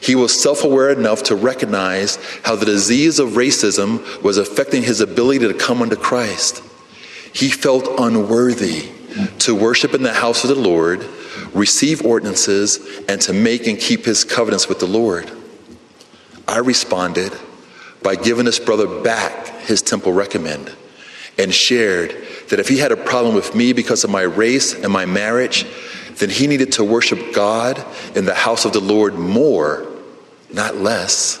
He 0.00 0.14
was 0.14 0.40
self 0.40 0.62
aware 0.62 0.90
enough 0.90 1.24
to 1.24 1.34
recognize 1.34 2.18
how 2.44 2.54
the 2.54 2.66
disease 2.66 3.18
of 3.18 3.30
racism 3.30 4.22
was 4.22 4.38
affecting 4.38 4.84
his 4.84 5.00
ability 5.00 5.40
to 5.40 5.54
come 5.54 5.82
unto 5.82 5.96
Christ. 5.96 6.62
He 7.32 7.50
felt 7.50 7.88
unworthy 7.98 8.90
to 9.40 9.56
worship 9.56 9.92
in 9.92 10.04
the 10.04 10.12
house 10.12 10.44
of 10.44 10.50
the 10.50 10.60
Lord, 10.60 11.04
receive 11.52 12.04
ordinances, 12.04 12.78
and 13.08 13.20
to 13.22 13.32
make 13.32 13.66
and 13.66 13.78
keep 13.78 14.04
his 14.04 14.22
covenants 14.22 14.68
with 14.68 14.78
the 14.78 14.86
Lord. 14.86 15.30
I 16.46 16.58
responded 16.58 17.32
by 18.02 18.14
giving 18.14 18.44
this 18.44 18.60
brother 18.60 19.02
back 19.02 19.48
his 19.62 19.82
temple 19.82 20.12
recommend 20.12 20.72
and 21.38 21.52
shared 21.54 22.10
that 22.48 22.60
if 22.60 22.68
he 22.68 22.78
had 22.78 22.92
a 22.92 22.96
problem 22.96 23.34
with 23.34 23.54
me 23.54 23.72
because 23.72 24.04
of 24.04 24.10
my 24.10 24.22
race 24.22 24.74
and 24.74 24.92
my 24.92 25.06
marriage, 25.06 25.66
then 26.16 26.30
he 26.30 26.46
needed 26.46 26.72
to 26.72 26.84
worship 26.84 27.32
God 27.34 27.84
in 28.14 28.24
the 28.24 28.34
house 28.34 28.64
of 28.64 28.72
the 28.72 28.80
Lord 28.80 29.14
more 29.14 29.88
not 30.52 30.76
less. 30.76 31.38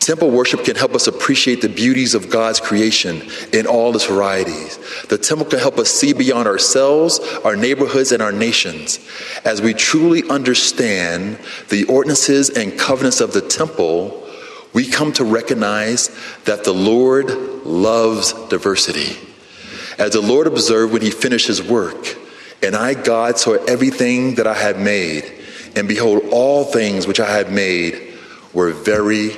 Temple 0.00 0.30
worship 0.30 0.64
can 0.64 0.76
help 0.76 0.94
us 0.94 1.06
appreciate 1.06 1.60
the 1.60 1.68
beauties 1.68 2.14
of 2.14 2.30
God's 2.30 2.60
creation 2.60 3.28
in 3.52 3.66
all 3.66 3.94
its 3.94 4.06
varieties. 4.06 4.78
The 5.08 5.18
temple 5.18 5.46
can 5.46 5.58
help 5.58 5.78
us 5.78 5.90
see 5.90 6.12
beyond 6.12 6.48
ourselves, 6.48 7.20
our 7.44 7.56
neighborhoods, 7.56 8.12
and 8.12 8.22
our 8.22 8.32
nations. 8.32 9.00
As 9.44 9.60
we 9.60 9.74
truly 9.74 10.22
understand 10.30 11.38
the 11.68 11.84
ordinances 11.84 12.48
and 12.48 12.78
covenants 12.78 13.20
of 13.20 13.32
the 13.32 13.42
temple, 13.42 14.26
we 14.72 14.86
come 14.86 15.12
to 15.14 15.24
recognize 15.24 16.08
that 16.44 16.64
the 16.64 16.72
Lord 16.72 17.57
loves 17.68 18.32
diversity. 18.48 19.16
As 19.98 20.12
the 20.12 20.20
Lord 20.20 20.46
observed 20.46 20.92
when 20.92 21.02
he 21.02 21.10
finished 21.10 21.46
his 21.46 21.62
work, 21.62 22.16
and 22.62 22.74
I, 22.74 22.94
God, 22.94 23.38
saw 23.38 23.54
everything 23.64 24.36
that 24.36 24.46
I 24.46 24.54
had 24.54 24.78
made, 24.78 25.32
and 25.76 25.86
behold, 25.86 26.22
all 26.32 26.64
things 26.64 27.06
which 27.06 27.20
I 27.20 27.30
had 27.30 27.52
made 27.52 28.14
were 28.52 28.72
very, 28.72 29.36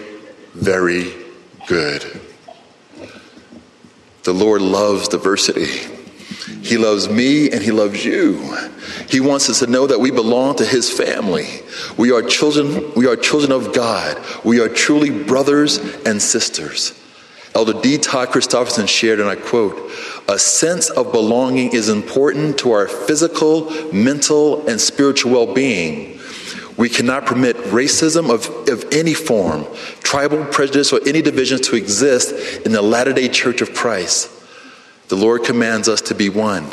very 0.54 1.12
good. 1.66 2.20
The 4.22 4.32
Lord 4.32 4.62
loves 4.62 5.08
diversity. 5.08 5.96
He 6.62 6.76
loves 6.76 7.08
me 7.08 7.50
and 7.50 7.62
He 7.62 7.70
loves 7.70 8.04
you. 8.04 8.56
He 9.08 9.20
wants 9.20 9.48
us 9.48 9.60
to 9.60 9.66
know 9.66 9.86
that 9.86 10.00
we 10.00 10.10
belong 10.10 10.56
to 10.56 10.64
His 10.64 10.90
family. 10.90 11.48
We 11.96 12.12
are 12.12 12.22
children, 12.22 12.92
we 12.94 13.06
are 13.06 13.16
children 13.16 13.52
of 13.52 13.74
God. 13.74 14.22
We 14.44 14.60
are 14.60 14.68
truly 14.68 15.10
brothers 15.10 15.78
and 16.04 16.20
sisters. 16.20 16.99
Elder 17.54 17.80
D. 17.80 17.98
Todd 17.98 18.28
Christofferson 18.28 18.88
shared, 18.88 19.20
and 19.20 19.28
I 19.28 19.36
quote, 19.36 19.90
a 20.28 20.38
sense 20.38 20.88
of 20.90 21.12
belonging 21.12 21.72
is 21.72 21.88
important 21.88 22.58
to 22.58 22.70
our 22.72 22.86
physical, 22.86 23.70
mental, 23.92 24.66
and 24.68 24.80
spiritual 24.80 25.32
well 25.32 25.52
being. 25.52 26.20
We 26.76 26.88
cannot 26.88 27.26
permit 27.26 27.56
racism 27.56 28.32
of, 28.32 28.48
of 28.68 28.84
any 28.92 29.12
form, 29.12 29.66
tribal 30.02 30.44
prejudice, 30.46 30.92
or 30.92 31.00
any 31.06 31.20
divisions 31.20 31.62
to 31.68 31.76
exist 31.76 32.64
in 32.64 32.72
the 32.72 32.80
Latter 32.80 33.12
day 33.12 33.28
Church 33.28 33.60
of 33.60 33.74
Christ. 33.74 34.30
The 35.08 35.16
Lord 35.16 35.42
commands 35.42 35.88
us 35.88 36.00
to 36.02 36.14
be 36.14 36.28
one. 36.28 36.66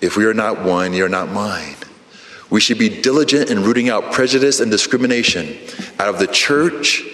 If 0.00 0.16
we 0.16 0.24
are 0.24 0.34
not 0.34 0.64
one, 0.64 0.94
you're 0.94 1.08
not 1.08 1.30
mine. 1.30 1.76
We 2.50 2.60
should 2.60 2.78
be 2.78 2.88
diligent 2.88 3.50
in 3.50 3.62
rooting 3.62 3.88
out 3.88 4.12
prejudice 4.12 4.58
and 4.58 4.70
discrimination 4.70 5.56
out 5.98 6.08
of 6.08 6.18
the 6.18 6.26
church, 6.26 7.04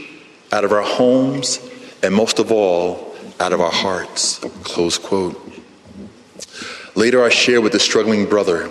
out 0.50 0.64
of 0.64 0.72
our 0.72 0.82
homes, 0.82 1.58
and 2.02 2.14
most 2.14 2.38
of 2.38 2.52
all, 2.52 3.14
out 3.40 3.52
of 3.52 3.60
our 3.60 3.70
hearts. 3.70 4.38
Close 4.64 4.98
quote. 4.98 5.40
Later, 6.94 7.22
I 7.22 7.28
shared 7.28 7.62
with 7.62 7.72
the 7.72 7.80
struggling 7.80 8.26
brother 8.26 8.68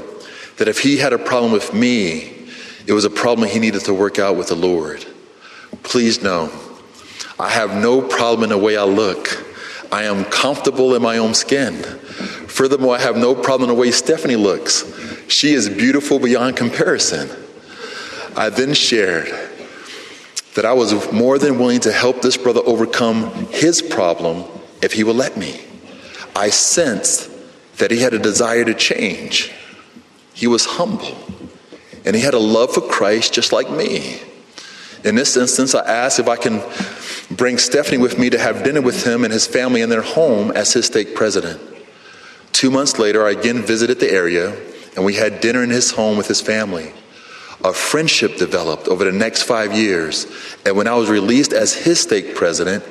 that 0.58 0.68
if 0.68 0.80
he 0.80 0.98
had 0.98 1.13
a 1.13 1.18
problem 1.18 1.52
with 1.52 1.74
me, 1.74 2.34
it 2.86 2.94
was 2.94 3.06
a 3.06 3.10
problem 3.10 3.48
he 3.50 3.60
needed 3.60 3.82
to 3.86 3.94
work 3.94 4.20
out 4.20 4.36
with 4.36 4.48
the 4.48 4.56
Lord. 4.56 5.06
Please 5.84 6.22
know, 6.22 6.52
I 7.40 7.50
have 7.50 7.76
no 7.76 8.02
problem 8.02 8.44
in 8.44 8.50
the 8.50 8.58
way 8.58 8.78
I 8.78 8.84
look. 8.84 9.46
I 9.92 10.04
am 10.04 10.26
comfortable 10.26 10.96
in 10.96 11.02
my 11.02 11.18
own 11.18 11.34
skin. 11.34 11.76
Furthermore, 12.48 12.96
I 12.96 13.00
have 13.00 13.16
no 13.16 13.36
problem 13.36 13.70
in 13.70 13.76
the 13.76 13.80
way 13.80 13.92
Stephanie 13.92 14.36
looks. 14.36 14.84
She 15.30 15.54
is 15.54 15.70
beautiful 15.70 16.20
beyond 16.20 16.58
comparison. 16.58 17.30
I 18.36 18.50
then 18.50 18.74
shared 18.74 19.28
that 20.58 20.65
I 20.65 20.74
was 20.74 21.12
more 21.12 21.38
than 21.38 21.60
willing 21.60 21.82
to 21.82 21.91
help 21.91 22.24
this 22.24 22.36
brother 22.36 22.62
overcome 22.65 23.30
his 23.52 23.80
problem 23.80 24.43
if 24.82 24.91
he 24.91 25.04
would 25.04 25.15
let 25.15 25.38
me. 25.38 25.62
I 26.36 26.50
sensed 26.50 27.30
that 27.78 27.91
he 27.91 28.00
had 28.00 28.15
a 28.15 28.17
desire 28.17 28.65
to 28.65 28.74
change. 28.74 29.52
He 30.34 30.48
was 30.48 30.65
humble 30.65 31.15
and 32.06 32.15
he 32.15 32.24
had 32.24 32.34
a 32.34 32.39
love 32.39 32.74
for 32.74 32.82
Christ 32.82 33.36
just 33.36 33.54
like 33.54 33.70
me. 33.70 34.20
In 35.04 35.13
this 35.13 35.38
instance, 35.38 35.76
I 35.76 35.86
asked 35.88 36.17
if 36.17 36.28
I 36.28 36.38
can 36.38 36.63
bring 37.30 37.60
Stephanie 37.60 38.00
with 38.00 38.17
me 38.17 38.32
to 38.32 38.39
have 38.39 38.63
dinner 38.63 38.82
with 38.82 39.06
him 39.06 39.26
and 39.26 39.32
his 39.32 39.46
family 39.46 39.82
in 39.82 39.89
their 39.89 40.02
home 40.02 40.50
as 40.50 40.74
his 40.74 40.88
stake 40.88 41.13
president. 41.13 41.62
Two 42.52 42.72
months 42.72 42.98
later, 42.98 43.28
I 43.28 43.30
again 43.30 43.62
visited 43.62 44.00
the 44.00 44.12
area 44.12 44.60
and 44.96 45.06
we 45.06 45.13
had 45.13 45.39
dinner 45.39 45.62
in 45.62 45.70
his 45.70 45.91
home 45.91 46.17
with 46.17 46.28
his 46.28 46.41
family. 46.41 46.93
A 47.63 47.74
friendship 47.74 48.38
developed 48.38 48.88
over 48.88 49.04
the 49.04 49.12
next 49.12 49.43
five 49.43 49.74
years, 49.74 50.28
and 50.65 50.78
when 50.78 50.88
I 50.88 50.93
was 50.93 51.10
released 51.10 51.54
as 51.54 51.74
his 51.74 52.00
stake 52.00 52.36
president, 52.36 52.84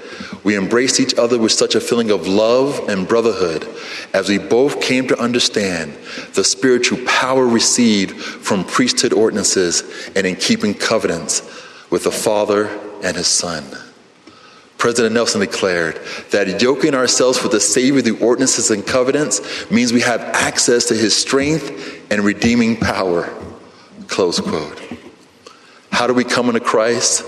we 0.43 0.57
embraced 0.57 0.99
each 0.99 1.15
other 1.15 1.39
with 1.39 1.53
such 1.53 1.77
a 1.77 1.81
feeling 1.81 2.11
of 2.11 2.27
love 2.27 2.89
and 2.89 3.07
brotherhood 3.07 3.67
as 4.13 4.29
we 4.29 4.39
both 4.39 4.81
came 4.81 5.07
to 5.09 5.19
understand 5.21 5.97
the 6.35 6.43
spiritual 6.43 6.99
power 7.07 7.47
received 7.47 8.21
from 8.21 8.65
priesthood 8.65 9.13
ordinances 9.13 10.11
and 10.17 10.27
in 10.27 10.35
keeping 10.35 10.75
covenants 10.75 11.43
with 11.91 12.05
the 12.05 12.11
Father 12.11 12.67
and 13.05 13.17
his 13.17 13.29
Son. 13.29 13.65
President 14.79 15.15
Nelson 15.15 15.41
declared 15.41 16.01
that 16.31 16.61
yoking 16.61 16.95
ourselves 16.95 17.43
with 17.43 17.53
the 17.53 17.61
Savior 17.61 18.03
through 18.03 18.19
ordinances 18.19 18.71
and 18.71 18.87
covenants 18.87 19.71
means 19.71 19.93
we 19.93 20.01
have 20.01 20.21
access 20.21 20.87
to 20.87 20.95
his 20.95 21.17
strength 21.17 22.05
and 22.11 22.23
redeeming 22.23 22.77
power. 22.77 23.33
Close 24.09 24.41
quote. 24.41 24.81
How 25.91 26.07
do 26.07 26.15
we 26.15 26.25
come 26.25 26.49
into 26.49 26.61
Christ? 26.61 27.25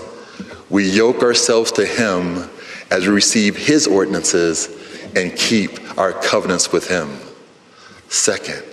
We 0.69 0.89
yoke 0.89 1.23
ourselves 1.23 1.71
to 1.73 1.85
Him 1.85 2.49
as 2.91 3.07
we 3.07 3.13
receive 3.13 3.57
His 3.57 3.87
ordinances 3.87 4.69
and 5.15 5.35
keep 5.35 5.97
our 5.97 6.13
covenants 6.13 6.71
with 6.71 6.87
Him. 6.87 7.17
Second, 8.09 8.63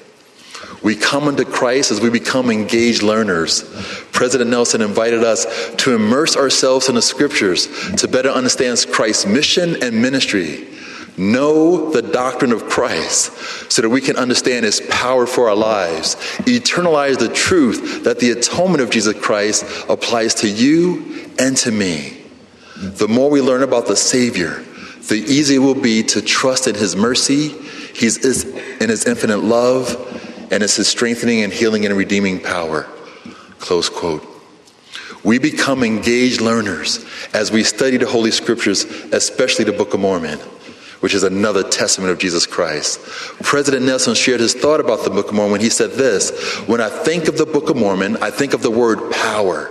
we 0.82 0.94
come 0.94 1.28
into 1.28 1.44
Christ 1.44 1.90
as 1.90 2.00
we 2.00 2.10
become 2.10 2.50
engaged 2.50 3.02
learners. 3.02 3.64
President 4.12 4.50
Nelson 4.50 4.82
invited 4.82 5.24
us 5.24 5.74
to 5.76 5.94
immerse 5.94 6.36
ourselves 6.36 6.88
in 6.88 6.94
the 6.94 7.02
scriptures 7.02 7.66
to 7.96 8.08
better 8.08 8.30
understand 8.30 8.84
Christ's 8.92 9.26
mission 9.26 9.82
and 9.82 10.00
ministry 10.00 10.75
know 11.18 11.90
the 11.90 12.02
doctrine 12.02 12.52
of 12.52 12.68
Christ 12.68 13.32
so 13.70 13.82
that 13.82 13.88
we 13.88 14.00
can 14.00 14.16
understand 14.16 14.64
his 14.64 14.80
power 14.90 15.26
for 15.26 15.48
our 15.48 15.56
lives, 15.56 16.16
eternalize 16.40 17.18
the 17.18 17.28
truth 17.28 18.04
that 18.04 18.18
the 18.18 18.30
atonement 18.30 18.82
of 18.82 18.90
Jesus 18.90 19.18
Christ 19.18 19.64
applies 19.88 20.34
to 20.36 20.48
you 20.48 21.30
and 21.38 21.56
to 21.58 21.70
me. 21.70 22.22
The 22.76 23.08
more 23.08 23.30
we 23.30 23.40
learn 23.40 23.62
about 23.62 23.86
the 23.86 23.96
Savior, 23.96 24.62
the 25.08 25.16
easier 25.16 25.56
it 25.56 25.62
will 25.62 25.74
be 25.74 26.02
to 26.02 26.20
trust 26.20 26.66
in 26.66 26.74
his 26.74 26.94
mercy, 26.96 27.48
he's 27.48 28.24
in 28.80 28.88
his 28.88 29.06
infinite 29.06 29.38
love, 29.38 29.94
and 30.50 30.62
it's 30.62 30.76
his 30.76 30.88
strengthening 30.88 31.42
and 31.42 31.52
healing 31.52 31.86
and 31.86 31.96
redeeming 31.96 32.40
power. 32.40 32.82
Close 33.58 33.88
quote. 33.88 34.26
We 35.24 35.38
become 35.38 35.82
engaged 35.82 36.40
learners 36.40 37.04
as 37.32 37.50
we 37.50 37.64
study 37.64 37.96
the 37.96 38.06
Holy 38.06 38.30
Scriptures, 38.30 38.84
especially 38.84 39.64
the 39.64 39.72
Book 39.72 39.94
of 39.94 40.00
Mormon 40.00 40.38
which 41.06 41.14
is 41.14 41.22
another 41.22 41.62
testament 41.62 42.10
of 42.10 42.18
Jesus 42.18 42.46
Christ. 42.48 43.00
President 43.40 43.86
Nelson 43.86 44.16
shared 44.16 44.40
his 44.40 44.54
thought 44.54 44.80
about 44.80 45.04
the 45.04 45.10
Book 45.10 45.28
of 45.28 45.34
Mormon 45.34 45.60
he 45.60 45.70
said 45.70 45.92
this 45.92 46.32
When 46.66 46.80
I 46.80 46.88
think 46.88 47.28
of 47.28 47.38
the 47.38 47.46
Book 47.46 47.70
of 47.70 47.76
Mormon, 47.76 48.16
I 48.16 48.32
think 48.32 48.54
of 48.54 48.62
the 48.62 48.72
word 48.72 49.12
power. 49.12 49.70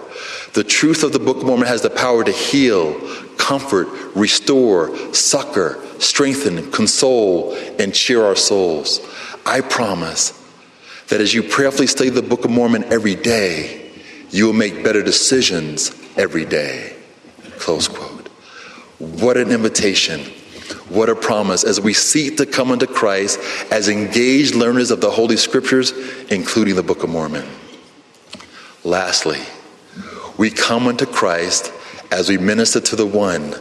The 0.53 0.63
truth 0.63 1.03
of 1.03 1.11
the 1.11 1.19
Book 1.19 1.35
of 1.35 1.43
Mormon 1.43 1.67
has 1.67 1.81
the 1.81 1.89
power 1.89 2.23
to 2.23 2.31
heal, 2.31 2.97
comfort, 3.35 3.89
restore, 4.15 4.95
succor, 5.13 5.83
strengthen, 5.99 6.71
console, 6.71 7.53
and 7.79 7.93
cheer 7.93 8.23
our 8.23 8.37
souls. 8.37 9.01
I 9.45 9.59
promise 9.59 10.31
that 11.09 11.19
as 11.19 11.33
you 11.33 11.43
prayerfully 11.43 11.87
study 11.87 12.11
the 12.11 12.21
Book 12.21 12.45
of 12.45 12.51
Mormon 12.51 12.85
every 12.85 13.15
day, 13.15 13.91
you 14.29 14.45
will 14.45 14.53
make 14.53 14.85
better 14.85 15.03
decisions 15.03 15.91
every 16.15 16.45
day. 16.45 16.95
Close 17.59 17.89
quote. 17.89 18.29
What 18.99 19.35
an 19.35 19.51
invitation. 19.51 20.31
What 20.89 21.09
a 21.09 21.15
promise 21.15 21.63
as 21.63 21.79
we 21.79 21.93
seek 21.93 22.37
to 22.37 22.45
come 22.45 22.71
unto 22.71 22.87
Christ 22.87 23.39
as 23.71 23.89
engaged 23.89 24.55
learners 24.55 24.91
of 24.91 25.01
the 25.01 25.11
Holy 25.11 25.37
Scriptures, 25.37 25.91
including 26.29 26.75
the 26.75 26.83
Book 26.83 27.03
of 27.03 27.09
Mormon. 27.09 27.45
Lastly, 28.83 29.39
we 30.37 30.49
come 30.49 30.87
unto 30.87 31.05
Christ 31.05 31.71
as 32.11 32.29
we 32.29 32.37
minister 32.37 32.79
to 32.79 32.95
the 32.95 33.05
one 33.05 33.55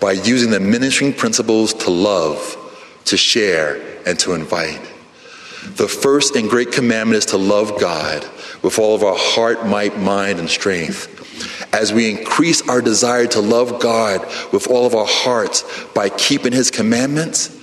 by 0.00 0.12
using 0.12 0.50
the 0.50 0.60
ministering 0.60 1.12
principles 1.12 1.74
to 1.74 1.90
love, 1.90 2.56
to 3.04 3.16
share, 3.16 3.80
and 4.06 4.18
to 4.20 4.32
invite. 4.32 4.80
The 5.76 5.88
first 5.88 6.36
and 6.36 6.48
great 6.48 6.72
commandment 6.72 7.18
is 7.18 7.26
to 7.26 7.36
love 7.36 7.78
God 7.78 8.24
with 8.62 8.78
all 8.78 8.94
of 8.94 9.02
our 9.02 9.16
heart, 9.16 9.66
might, 9.66 9.98
mind, 9.98 10.38
and 10.38 10.48
strength. 10.48 11.19
As 11.72 11.92
we 11.92 12.10
increase 12.10 12.68
our 12.68 12.82
desire 12.82 13.26
to 13.28 13.40
love 13.40 13.80
God 13.80 14.20
with 14.52 14.68
all 14.68 14.86
of 14.86 14.94
our 14.94 15.06
hearts 15.06 15.64
by 15.94 16.08
keeping 16.08 16.52
His 16.52 16.70
commandments, 16.70 17.56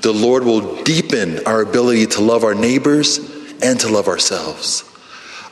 the 0.00 0.12
Lord 0.12 0.44
will 0.44 0.82
deepen 0.82 1.46
our 1.46 1.60
ability 1.60 2.06
to 2.06 2.20
love 2.20 2.44
our 2.44 2.54
neighbors 2.54 3.18
and 3.62 3.78
to 3.80 3.88
love 3.88 4.08
ourselves. 4.08 4.84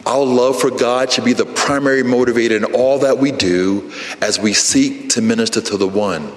Our 0.06 0.24
love 0.24 0.60
for 0.60 0.70
God 0.70 1.12
should 1.12 1.24
be 1.24 1.34
the 1.34 1.44
primary 1.44 2.02
motivator 2.02 2.56
in 2.56 2.64
all 2.64 3.00
that 3.00 3.18
we 3.18 3.32
do 3.32 3.92
as 4.22 4.38
we 4.38 4.54
seek 4.54 5.10
to 5.10 5.20
minister 5.20 5.60
to 5.60 5.76
the 5.76 5.88
one. 5.88 6.32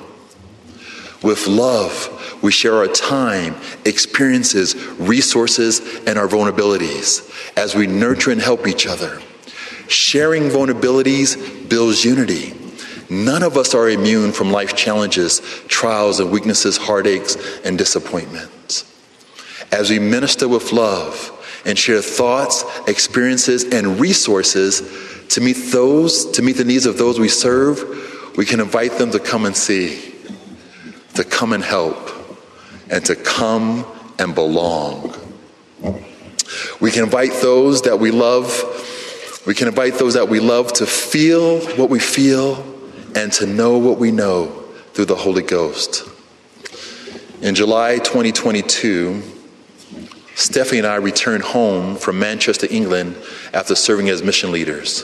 With 1.24 1.48
love, 1.48 2.40
we 2.42 2.52
share 2.52 2.76
our 2.78 2.88
time, 2.88 3.56
experiences, 3.86 4.76
resources, 4.98 5.80
and 6.08 6.18
our 6.18 6.28
vulnerabilities 6.28 7.30
as 7.56 7.76
we 7.76 7.86
nurture 7.88 8.32
and 8.32 8.42
help 8.42 8.68
each 8.68 8.88
other. 8.88 9.22
Sharing 9.88 10.44
vulnerabilities 10.44 11.70
builds 11.70 12.04
unity. 12.06 12.54
None 13.10 13.44
of 13.44 13.58
us 13.58 13.76
are 13.76 13.90
immune 13.90 14.32
from 14.32 14.52
life 14.52 14.76
challenges, 14.76 15.42
trials, 15.68 16.20
and 16.20 16.32
weaknesses, 16.32 16.78
heartaches, 16.78 17.38
and 17.66 17.78
disappointments. 17.78 18.86
As 19.72 19.90
we 19.90 20.00
minister 20.00 20.48
with 20.48 20.72
love, 20.72 21.38
and 21.66 21.78
share 21.78 22.02
thoughts, 22.02 22.64
experiences, 22.88 23.64
and 23.66 24.00
resources 24.00 24.82
to 25.30 25.42
meet 25.42 25.72
those, 25.72 26.30
to 26.32 26.42
meet 26.42 26.54
the 26.54 26.66
needs 26.66 26.86
of 26.86 26.98
those 26.98 27.20
we 27.20 27.30
serve, 27.30 28.34
we 28.38 28.46
can 28.46 28.60
invite 28.60 28.94
them 28.98 29.12
to 29.12 29.20
come 29.20 29.46
and 29.46 29.56
see, 29.56 30.14
to 31.14 31.24
come 31.24 31.54
and 31.54 31.64
help, 31.64 32.10
and 32.90 33.06
to 33.06 33.16
come 33.16 33.86
and 34.20 34.34
belong. 34.36 35.16
We 36.80 36.92
can 36.92 37.04
invite 37.04 37.34
those 37.42 37.84
that 37.84 38.00
we 38.00 38.12
love, 38.12 38.50
we 39.52 39.56
can 39.56 39.68
invite 39.68 39.96
those 39.96 40.14
that 40.14 40.30
we 40.30 40.40
love 40.40 40.72
to 40.72 40.86
feel 40.86 41.60
what 41.76 41.90
we 41.90 42.00
feel 42.00 42.66
and 43.16 43.34
to 43.34 43.46
know 43.46 43.78
what 43.78 44.00
we 44.00 44.10
know 44.10 44.48
through 44.94 45.04
the 45.04 45.16
Holy 45.18 45.42
Ghost. 45.42 46.08
In 47.42 47.54
July 47.54 47.98
2022, 47.98 49.22
Stephanie 50.36 50.78
and 50.78 50.88
I 50.88 50.96
returned 50.96 51.44
home 51.44 51.98
from 51.98 52.18
Manchester, 52.18 52.66
England 52.72 53.18
after 53.54 53.76
serving 53.76 54.08
as 54.08 54.24
mission 54.24 54.54
leaders. 54.54 55.04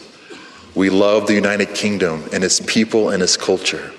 We 0.75 0.89
love 0.91 1.27
the 1.27 1.33
United 1.33 1.75
Kingdom 1.75 2.23
and 2.31 2.41
its 2.41 2.61
people 2.61 3.09
and 3.09 3.21
its 3.21 3.35
culture. 3.35 3.91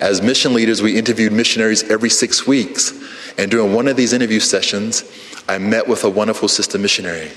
As 0.00 0.20
mission 0.20 0.52
leaders, 0.52 0.82
we 0.82 0.98
interviewed 0.98 1.32
missionaries 1.32 1.88
every 1.88 2.10
six 2.10 2.44
weeks. 2.44 2.92
And 3.38 3.52
during 3.52 3.72
one 3.72 3.86
of 3.86 3.96
these 3.96 4.12
interview 4.12 4.40
sessions, 4.40 5.04
I 5.48 5.58
met 5.58 5.86
with 5.86 6.02
a 6.02 6.10
wonderful 6.10 6.48
sister 6.48 6.76
missionary. 6.76 7.30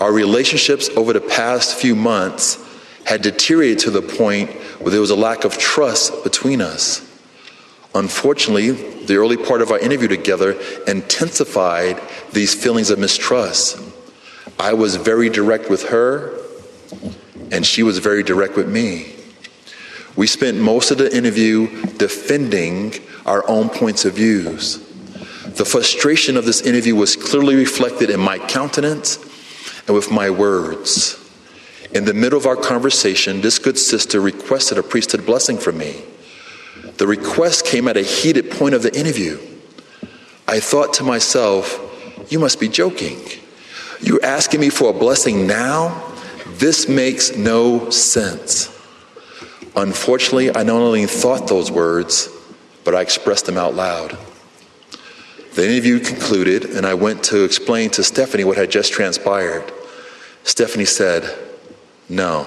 Our 0.00 0.12
relationships 0.12 0.88
over 0.96 1.12
the 1.12 1.20
past 1.20 1.76
few 1.76 1.94
months 1.94 2.58
had 3.04 3.22
deteriorated 3.22 3.78
to 3.80 3.90
the 3.90 4.02
point 4.02 4.50
where 4.80 4.90
there 4.90 5.00
was 5.00 5.10
a 5.10 5.16
lack 5.16 5.44
of 5.44 5.58
trust 5.58 6.24
between 6.24 6.60
us. 6.60 7.00
Unfortunately, 7.94 8.72
the 9.04 9.16
early 9.16 9.36
part 9.36 9.62
of 9.62 9.70
our 9.70 9.78
interview 9.78 10.08
together 10.08 10.60
intensified 10.86 12.00
these 12.32 12.54
feelings 12.54 12.90
of 12.90 12.98
mistrust. 12.98 13.78
I 14.58 14.74
was 14.74 14.96
very 14.96 15.28
direct 15.28 15.70
with 15.70 15.88
her, 15.90 16.36
and 17.52 17.64
she 17.64 17.82
was 17.82 17.98
very 17.98 18.22
direct 18.22 18.56
with 18.56 18.68
me. 18.68 19.14
We 20.16 20.26
spent 20.26 20.58
most 20.58 20.90
of 20.90 20.98
the 20.98 21.14
interview 21.14 21.68
defending 21.98 22.94
our 23.26 23.48
own 23.48 23.68
points 23.68 24.04
of 24.04 24.14
views. 24.14 24.78
The 25.44 25.64
frustration 25.64 26.36
of 26.36 26.44
this 26.44 26.62
interview 26.62 26.96
was 26.96 27.14
clearly 27.14 27.54
reflected 27.54 28.10
in 28.10 28.18
my 28.18 28.38
countenance 28.38 29.18
and 29.86 29.94
with 29.94 30.10
my 30.10 30.30
words. 30.30 31.20
In 31.92 32.04
the 32.04 32.14
middle 32.14 32.38
of 32.38 32.46
our 32.46 32.56
conversation, 32.56 33.40
this 33.40 33.58
good 33.58 33.78
sister 33.78 34.20
requested 34.20 34.78
a 34.78 34.82
priesthood 34.82 35.24
blessing 35.24 35.58
from 35.58 35.78
me. 35.78 36.02
The 36.96 37.06
request 37.06 37.66
came 37.66 37.88
at 37.88 37.96
a 37.96 38.02
heated 38.02 38.50
point 38.50 38.74
of 38.74 38.82
the 38.82 38.96
interview. 38.98 39.38
I 40.46 40.60
thought 40.60 40.94
to 40.94 41.04
myself, 41.04 41.80
you 42.30 42.38
must 42.38 42.60
be 42.60 42.68
joking. 42.68 43.18
You're 44.00 44.24
asking 44.24 44.60
me 44.60 44.70
for 44.70 44.90
a 44.90 44.92
blessing 44.92 45.46
now? 45.46 46.12
This 46.46 46.88
makes 46.88 47.36
no 47.36 47.90
sense. 47.90 48.68
Unfortunately, 49.76 50.54
I 50.54 50.62
not 50.62 50.80
only 50.80 51.06
thought 51.06 51.48
those 51.48 51.70
words, 51.70 52.28
but 52.84 52.94
I 52.94 53.00
expressed 53.00 53.46
them 53.46 53.58
out 53.58 53.74
loud. 53.74 54.16
The 55.54 55.68
interview 55.68 56.00
concluded, 56.00 56.64
and 56.64 56.84
I 56.84 56.94
went 56.94 57.24
to 57.24 57.44
explain 57.44 57.90
to 57.90 58.02
Stephanie 58.02 58.44
what 58.44 58.56
had 58.56 58.70
just 58.70 58.92
transpired. 58.92 59.72
Stephanie 60.44 60.84
said, 60.84 61.36
No, 62.08 62.46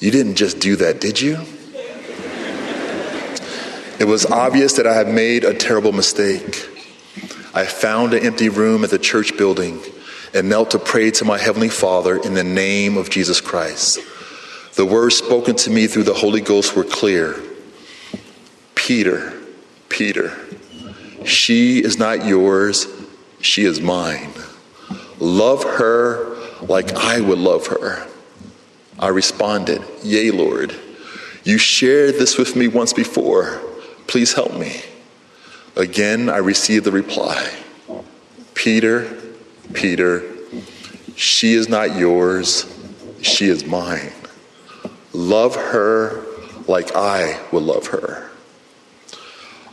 you 0.00 0.10
didn't 0.10 0.34
just 0.34 0.58
do 0.58 0.76
that, 0.76 1.00
did 1.00 1.20
you? 1.20 1.38
It 3.98 4.06
was 4.06 4.26
obvious 4.26 4.74
that 4.74 4.86
I 4.86 4.94
had 4.94 5.08
made 5.08 5.44
a 5.44 5.54
terrible 5.54 5.92
mistake. 5.92 6.68
I 7.54 7.64
found 7.64 8.14
an 8.14 8.24
empty 8.24 8.48
room 8.48 8.84
at 8.84 8.90
the 8.90 8.98
church 8.98 9.36
building 9.36 9.80
and 10.34 10.48
knelt 10.48 10.72
to 10.72 10.78
pray 10.78 11.10
to 11.12 11.24
my 11.24 11.38
Heavenly 11.38 11.68
Father 11.68 12.16
in 12.16 12.34
the 12.34 12.44
name 12.44 12.96
of 12.96 13.10
Jesus 13.10 13.40
Christ. 13.40 13.98
The 14.74 14.84
words 14.84 15.16
spoken 15.16 15.56
to 15.56 15.70
me 15.70 15.86
through 15.86 16.04
the 16.04 16.14
Holy 16.14 16.40
Ghost 16.40 16.76
were 16.76 16.84
clear 16.84 17.40
Peter, 18.74 19.32
Peter, 19.88 20.36
she 21.24 21.82
is 21.82 21.98
not 21.98 22.24
yours, 22.24 22.86
she 23.40 23.64
is 23.64 23.80
mine. 23.80 24.30
Love 25.18 25.64
her 25.64 26.27
like 26.62 26.92
I 26.94 27.20
would 27.20 27.38
love 27.38 27.66
her. 27.68 28.06
I 28.98 29.08
responded, 29.08 29.82
Yea, 30.02 30.30
Lord. 30.30 30.74
You 31.44 31.58
shared 31.58 32.16
this 32.16 32.36
with 32.36 32.56
me 32.56 32.68
once 32.68 32.92
before. 32.92 33.60
Please 34.06 34.34
help 34.34 34.54
me. 34.54 34.82
Again, 35.76 36.28
I 36.28 36.38
received 36.38 36.84
the 36.84 36.92
reply 36.92 37.50
Peter, 38.54 39.16
Peter, 39.72 40.24
she 41.14 41.54
is 41.54 41.68
not 41.68 41.96
yours, 41.96 42.66
she 43.22 43.46
is 43.46 43.64
mine. 43.64 44.12
Love 45.12 45.54
her 45.54 46.24
like 46.66 46.94
I 46.94 47.40
will 47.52 47.62
love 47.62 47.86
her. 47.88 48.27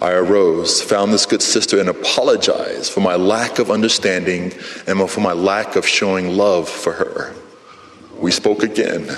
I 0.06 0.12
arose, 0.12 0.84
found 0.84 1.12
this 1.12 1.26
good 1.26 1.41
sister, 1.41 1.80
and 1.80 1.89
apologized 1.89 2.91
for 2.91 3.00
my 3.00 3.15
lack 3.15 3.58
of 3.58 3.72
understanding 3.72 4.54
and 4.86 5.10
for 5.10 5.20
my 5.20 5.34
lack 5.34 5.76
of 5.76 5.88
showing 5.88 6.38
love 6.38 6.70
for 6.70 6.94
her. 6.94 7.34
We 8.20 8.30
spoke 8.30 8.62
again. 8.62 9.10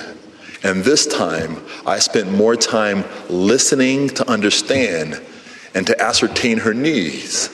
And 0.63 0.85
this 0.85 1.05
time, 1.05 1.61
I 1.85 1.99
spent 1.99 2.31
more 2.31 2.55
time 2.55 3.03
listening 3.27 4.07
to 4.11 4.29
understand 4.31 5.21
and 5.75 5.85
to 5.87 6.01
ascertain 6.01 6.59
her 6.59 6.73
needs. 6.73 7.49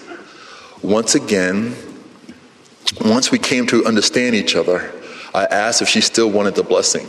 Once 0.83 1.15
again, 1.15 1.75
once 3.03 3.31
we 3.31 3.39
came 3.39 3.65
to 3.65 3.83
understand 3.83 4.35
each 4.35 4.55
other, 4.55 4.93
I 5.33 5.45
asked 5.45 5.81
if 5.81 5.89
she 5.89 6.01
still 6.01 6.29
wanted 6.29 6.53
the 6.53 6.61
blessing. 6.61 7.07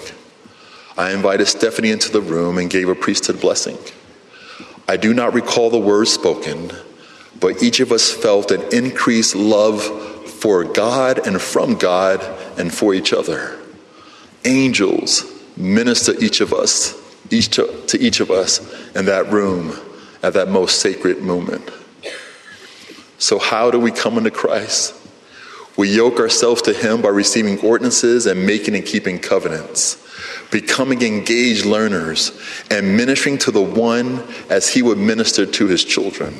I 0.96 1.12
invited 1.12 1.44
Stephanie 1.48 1.90
into 1.90 2.10
the 2.10 2.22
room 2.22 2.56
and 2.56 2.70
gave 2.70 2.88
a 2.88 2.94
priesthood 2.94 3.42
blessing. 3.42 3.76
I 4.86 4.96
do 4.96 5.14
not 5.14 5.32
recall 5.32 5.70
the 5.70 5.78
words 5.78 6.12
spoken, 6.12 6.70
but 7.40 7.62
each 7.62 7.80
of 7.80 7.90
us 7.90 8.10
felt 8.10 8.50
an 8.50 8.62
increased 8.72 9.34
love 9.34 9.82
for 10.28 10.64
God 10.64 11.26
and 11.26 11.40
from 11.40 11.74
God 11.76 12.20
and 12.58 12.72
for 12.72 12.94
each 12.94 13.12
other. 13.12 13.58
Angels, 14.44 15.24
minister 15.56 16.12
each 16.22 16.40
of 16.42 16.52
us, 16.52 16.94
each 17.30 17.48
to, 17.50 17.86
to 17.86 17.98
each 17.98 18.20
of 18.20 18.30
us 18.30 18.60
in 18.94 19.06
that 19.06 19.30
room 19.32 19.74
at 20.22 20.34
that 20.34 20.48
most 20.48 20.80
sacred 20.80 21.22
moment. 21.22 21.70
So, 23.18 23.38
how 23.38 23.70
do 23.70 23.78
we 23.78 23.90
come 23.90 24.18
into 24.18 24.30
Christ? 24.30 24.94
We 25.76 25.88
yoke 25.88 26.20
ourselves 26.20 26.60
to 26.62 26.74
Him 26.74 27.00
by 27.00 27.08
receiving 27.08 27.58
ordinances 27.60 28.26
and 28.26 28.46
making 28.46 28.74
and 28.74 28.84
keeping 28.84 29.18
covenants. 29.18 30.03
Becoming 30.54 31.02
engaged 31.02 31.66
learners, 31.66 32.30
and 32.70 32.96
ministering 32.96 33.36
to 33.36 33.50
the 33.50 33.60
one 33.60 34.22
as 34.48 34.72
he 34.72 34.82
would 34.82 34.96
minister 34.96 35.44
to 35.44 35.66
his 35.66 35.82
children. 35.82 36.32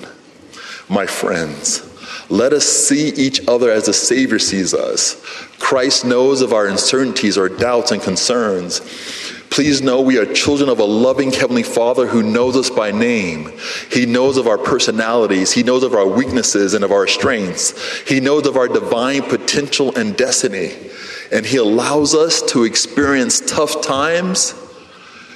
My 0.88 1.05
friends, 1.05 1.83
let 2.31 2.53
us 2.53 2.64
see 2.64 3.09
each 3.09 3.40
other 3.48 3.72
as 3.72 3.87
the 3.87 3.92
Savior 3.92 4.38
sees 4.38 4.72
us. 4.72 5.20
Christ 5.59 6.05
knows 6.05 6.42
of 6.42 6.53
our 6.53 6.68
uncertainties, 6.68 7.37
our 7.37 7.48
doubts, 7.48 7.90
and 7.90 8.00
concerns. 8.00 8.83
Please 9.50 9.83
know 9.83 10.00
we 10.00 10.16
are 10.16 10.33
children 10.33 10.68
of 10.68 10.79
a 10.79 10.85
loving 10.85 11.33
Heavenly 11.33 11.64
Father 11.64 12.07
who 12.07 12.22
knows 12.22 12.57
us 12.57 12.70
by 12.70 12.92
name. 12.92 13.50
He 13.90 14.07
knows 14.07 14.37
of 14.37 14.46
our 14.46 14.59
personalities. 14.59 15.50
He 15.50 15.64
knows 15.64 15.83
of 15.83 15.92
our 15.92 16.07
weaknesses 16.07 16.74
and 16.74 16.85
of 16.85 16.92
our 16.92 17.09
strengths. 17.09 17.98
He 18.09 18.20
knows 18.20 18.46
of 18.46 18.57
our 18.57 18.68
divine 18.68 19.22
potential 19.22 19.92
and 19.96 20.16
destiny. 20.16 20.72
And 21.32 21.46
He 21.46 21.56
allows 21.56 22.14
us 22.14 22.42
to 22.52 22.64
experience 22.64 23.40
tough 23.40 23.82
times 23.82 24.54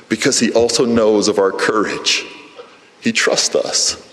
because 0.09 0.39
He 0.39 0.53
also 0.53 0.85
knows 0.85 1.29
of 1.29 1.39
our 1.39 1.53
courage. 1.53 2.25
He 3.01 3.13
trusts 3.13 3.55
us. 3.55 4.05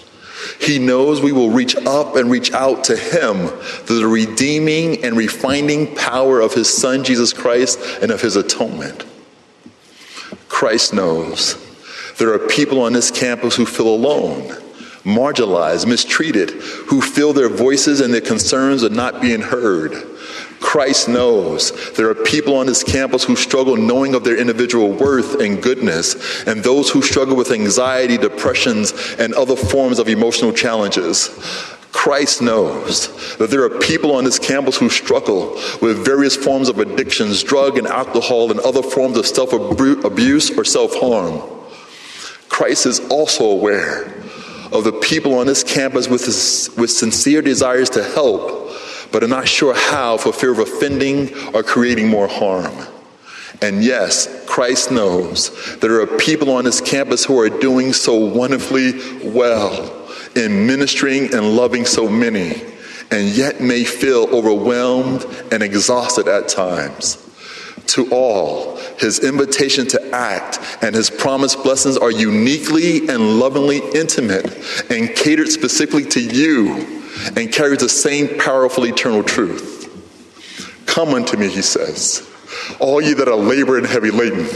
He 0.60 0.80
knows 0.80 1.22
we 1.22 1.32
will 1.32 1.50
reach 1.50 1.76
up 1.76 2.16
and 2.16 2.30
reach 2.30 2.52
out 2.54 2.86
to 2.86 2.96
Him 2.96 3.48
through 3.48 4.00
the 4.00 4.08
redeeming 4.08 5.04
and 5.04 5.18
refining 5.18 5.96
power 5.96 6.40
of 6.40 6.54
His 6.54 6.72
Son, 6.72 7.04
Jesus 7.04 7.34
Christ, 7.34 7.80
and 8.02 8.12
of 8.12 8.22
His 8.22 8.36
atonement. 8.36 9.06
Christ 10.48 10.94
knows 10.94 11.58
there 12.18 12.34
are 12.34 12.40
people 12.40 12.82
on 12.82 12.94
this 12.94 13.12
campus 13.12 13.56
who 13.56 13.66
feel 13.66 13.90
alone, 13.90 14.48
marginalized, 15.04 15.86
mistreated, 15.86 16.52
who 16.52 17.02
feel 17.02 17.34
their 17.34 17.50
voices 17.50 18.00
and 18.00 18.14
their 18.14 18.22
concerns 18.22 18.84
are 18.84 18.90
not 18.90 19.22
being 19.22 19.42
heard. 19.42 19.92
Christ 20.66 21.08
knows 21.08 21.94
there 21.94 22.10
are 22.10 22.16
people 22.16 22.56
on 22.56 22.66
this 22.66 22.84
campus 22.84 23.24
who 23.24 23.36
struggle 23.36 23.76
knowing 23.76 24.16
of 24.16 24.24
their 24.24 24.36
individual 24.36 24.90
worth 24.92 25.40
and 25.40 25.62
goodness, 25.62 26.44
and 26.48 26.64
those 26.64 26.90
who 26.90 27.04
struggle 27.04 27.36
with 27.36 27.52
anxiety, 27.52 28.18
depressions, 28.18 28.92
and 29.20 29.36
other 29.36 29.56
forms 29.56 30.00
of 30.00 30.10
emotional 30.10 30.52
challenges. 30.52 31.30
Christ 31.92 32.42
knows 32.42 33.38
that 33.38 33.52
there 33.52 33.64
are 33.64 33.70
people 33.80 34.16
on 34.16 34.24
this 34.24 34.40
campus 34.40 34.76
who 34.76 34.90
struggle 34.90 35.54
with 35.84 36.04
various 36.04 36.36
forms 36.36 36.68
of 36.68 36.80
addictions, 36.80 37.44
drug 37.44 37.78
and 37.78 37.86
alcohol, 37.86 38.50
and 38.50 38.60
other 38.62 38.82
forms 38.82 39.18
of 39.18 39.28
self 39.28 39.54
abuse 39.54 40.50
or 40.58 40.66
self 40.66 40.96
harm. 40.96 41.42
Christ 42.50 42.88
is 42.88 43.00
also 43.12 43.46
aware 43.46 44.06
of 44.72 44.84
the 44.84 45.00
people 45.04 45.38
on 45.38 45.46
this 45.46 45.64
campus 45.64 46.10
with, 46.10 46.24
with 46.76 46.90
sincere 46.90 47.44
desires 47.44 47.92
to 47.92 48.04
help, 48.04 48.65
but 49.12 49.24
are 49.24 49.28
not 49.28 49.48
sure 49.48 49.74
how 49.74 50.18
for 50.18 50.34
fear 50.34 50.52
of 50.52 50.60
offending 50.60 51.34
or 51.54 51.64
creating 51.64 52.08
more 52.08 52.28
harm. 52.28 52.74
And 53.62 53.84
yes, 53.84 54.44
Christ 54.46 54.92
knows 54.92 55.78
there 55.80 56.02
are 56.02 56.08
people 56.18 56.52
on 56.52 56.66
this 56.66 56.82
campus 56.82 57.24
who 57.24 57.40
are 57.40 57.50
doing 57.50 57.94
so 57.94 58.16
wonderfully 58.16 58.94
well 59.30 60.10
in 60.36 60.68
ministering 60.68 61.34
and 61.34 61.56
loving 61.56 61.86
so 61.86 62.10
many, 62.10 62.62
and 63.12 63.30
yet 63.30 63.62
may 63.62 63.84
feel 63.86 64.24
overwhelmed 64.36 65.26
and 65.52 65.64
exhausted 65.64 66.28
at 66.28 66.50
times. 66.50 67.22
To 67.88 68.10
all, 68.12 68.78
his 69.00 69.24
invitation 69.24 69.88
to 69.88 70.16
act 70.16 70.60
and 70.82 70.96
his 70.96 71.10
promised 71.10 71.64
blessings 71.64 71.98
are 71.98 72.12
uniquely 72.12 73.08
and 73.08 73.40
lovingly 73.40 73.82
intimate 73.94 74.46
and 74.90 75.16
catered 75.16 75.50
specifically 75.50 76.04
to 76.06 76.20
you 76.20 77.04
and 77.36 77.52
carries 77.52 77.80
the 77.80 77.90
same 77.90 78.40
powerful 78.40 78.86
eternal 78.86 79.24
truth. 79.24 79.74
Come 80.86 81.10
unto 81.10 81.38
me, 81.38 81.50
he 81.50 81.62
says, 81.62 82.28
all 82.80 83.02
ye 83.02 83.14
that 83.14 83.28
are 83.28 83.36
labor 83.36 83.78
and 83.78 83.86
heavy 83.86 84.12
laden, 84.12 84.48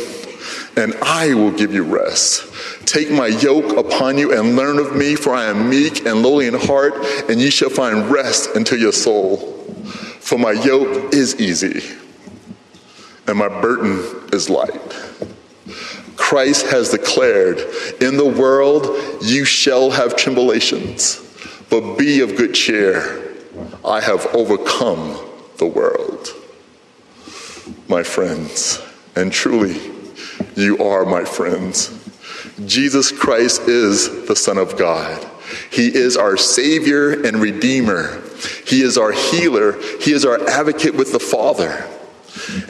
and 0.76 0.96
I 1.02 1.34
will 1.34 1.52
give 1.52 1.74
you 1.74 1.84
rest. 1.84 2.46
Take 2.86 3.12
my 3.12 3.28
yoke 3.28 3.78
upon 3.78 4.18
you 4.18 4.38
and 4.38 4.56
learn 4.56 4.80
of 4.80 4.96
me, 4.96 5.16
for 5.16 5.34
I 5.34 5.46
am 5.46 5.70
meek 5.70 6.06
and 6.06 6.24
lowly 6.24 6.48
in 6.48 6.54
heart, 6.54 6.94
and 7.30 7.40
ye 7.40 7.50
shall 7.50 7.70
find 7.70 8.10
rest 8.10 8.56
unto 8.56 8.76
your 8.76 8.94
soul. 8.94 9.38
For 10.20 10.38
my 10.38 10.52
yoke 10.52 11.14
is 11.14 11.40
easy, 11.40 11.84
and 13.28 13.38
my 13.38 13.48
burden 13.48 14.00
is 14.32 14.50
light. 14.50 14.96
Christ 16.16 16.68
has 16.68 16.92
declared, 16.92 17.60
In 18.02 18.18
the 18.18 18.26
world 18.26 18.86
you 19.22 19.46
shall 19.46 19.92
have 19.92 20.16
tribulations, 20.16 21.16
but 21.70 21.98
be 21.98 22.22
of 22.22 22.36
good 22.36 22.54
cheer. 22.54 23.36
I 23.86 24.02
have 24.02 24.26
overcome 24.36 25.20
the 25.58 25.66
world. 25.66 26.30
My 27.88 28.04
friends, 28.04 28.82
and 29.16 29.32
truly, 29.32 29.80
you 30.56 30.78
are 30.80 31.06
my 31.06 31.24
friends. 31.24 31.96
Jesus 32.66 33.12
Christ 33.12 33.62
is 33.68 34.28
the 34.28 34.36
Son 34.36 34.58
of 34.58 34.78
God. 34.78 35.26
He 35.72 35.88
is 35.88 36.18
our 36.18 36.38
Savior 36.38 37.26
and 37.26 37.38
Redeemer. 37.38 38.22
He 38.66 38.82
is 38.82 38.98
our 38.98 39.12
healer. 39.12 39.80
He 40.00 40.12
is 40.14 40.26
our 40.26 40.48
advocate 40.48 40.96
with 40.96 41.12
the 41.12 41.20
Father. 41.20 41.88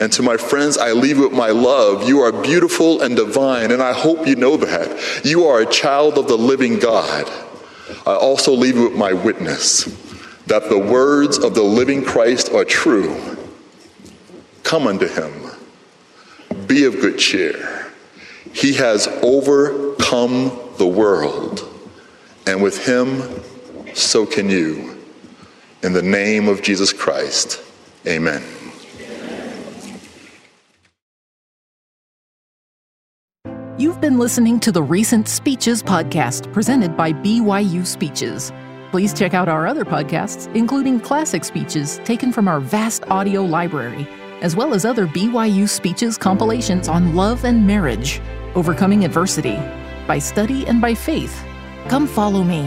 And 0.00 0.12
to 0.14 0.22
my 0.22 0.36
friends, 0.36 0.78
I 0.78 0.92
leave 0.92 1.18
with 1.18 1.32
my 1.32 1.50
love. 1.50 2.08
You 2.08 2.20
are 2.20 2.32
beautiful 2.32 3.02
and 3.02 3.14
divine, 3.14 3.70
and 3.70 3.82
I 3.82 3.92
hope 3.92 4.26
you 4.26 4.36
know 4.36 4.56
that. 4.56 5.24
You 5.24 5.44
are 5.44 5.60
a 5.60 5.66
child 5.66 6.18
of 6.18 6.28
the 6.28 6.38
living 6.38 6.78
God. 6.78 7.30
I 8.06 8.14
also 8.14 8.52
leave 8.52 8.76
you 8.76 8.88
with 8.88 8.98
my 8.98 9.12
witness 9.12 9.84
that 10.46 10.68
the 10.68 10.78
words 10.78 11.38
of 11.38 11.54
the 11.54 11.62
living 11.62 12.04
Christ 12.04 12.50
are 12.52 12.64
true. 12.64 13.38
Come 14.62 14.86
unto 14.86 15.06
him. 15.06 15.32
Be 16.66 16.84
of 16.84 17.00
good 17.00 17.18
cheer. 17.18 17.92
He 18.52 18.74
has 18.74 19.06
overcome 19.22 20.58
the 20.78 20.86
world, 20.86 21.68
and 22.46 22.62
with 22.62 22.84
him, 22.84 23.22
so 23.94 24.26
can 24.26 24.50
you. 24.50 24.96
In 25.82 25.92
the 25.92 26.02
name 26.02 26.48
of 26.48 26.62
Jesus 26.62 26.92
Christ, 26.92 27.60
amen. 28.06 28.42
Been 34.00 34.18
listening 34.18 34.58
to 34.60 34.72
the 34.72 34.82
Recent 34.82 35.28
Speeches 35.28 35.82
podcast 35.82 36.50
presented 36.54 36.96
by 36.96 37.12
BYU 37.12 37.86
Speeches. 37.86 38.50
Please 38.90 39.12
check 39.12 39.34
out 39.34 39.46
our 39.46 39.66
other 39.66 39.84
podcasts, 39.84 40.50
including 40.56 41.00
classic 41.00 41.44
speeches 41.44 42.00
taken 42.02 42.32
from 42.32 42.48
our 42.48 42.60
vast 42.60 43.04
audio 43.10 43.44
library, 43.44 44.08
as 44.40 44.56
well 44.56 44.72
as 44.72 44.86
other 44.86 45.06
BYU 45.06 45.68
Speeches 45.68 46.16
compilations 46.16 46.88
on 46.88 47.14
love 47.14 47.44
and 47.44 47.66
marriage 47.66 48.22
overcoming 48.54 49.04
adversity, 49.04 49.58
by 50.06 50.18
study 50.18 50.66
and 50.66 50.80
by 50.80 50.94
faith. 50.94 51.44
Come 51.88 52.06
follow 52.06 52.42
me, 52.42 52.62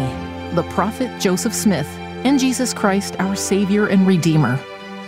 the 0.54 0.68
prophet 0.70 1.20
Joseph 1.20 1.56
Smith, 1.56 1.88
and 2.24 2.40
Jesus 2.40 2.76
Christ, 2.76 3.16
our 3.18 3.36
Savior 3.36 3.88
and 3.88 4.06
Redeemer. 4.06 4.60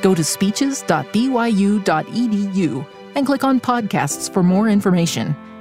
Go 0.01 0.15
to 0.15 0.23
speeches.byu.edu 0.23 2.88
and 3.13 3.25
click 3.27 3.43
on 3.43 3.59
podcasts 3.59 4.33
for 4.33 4.41
more 4.41 4.67
information. 4.67 5.35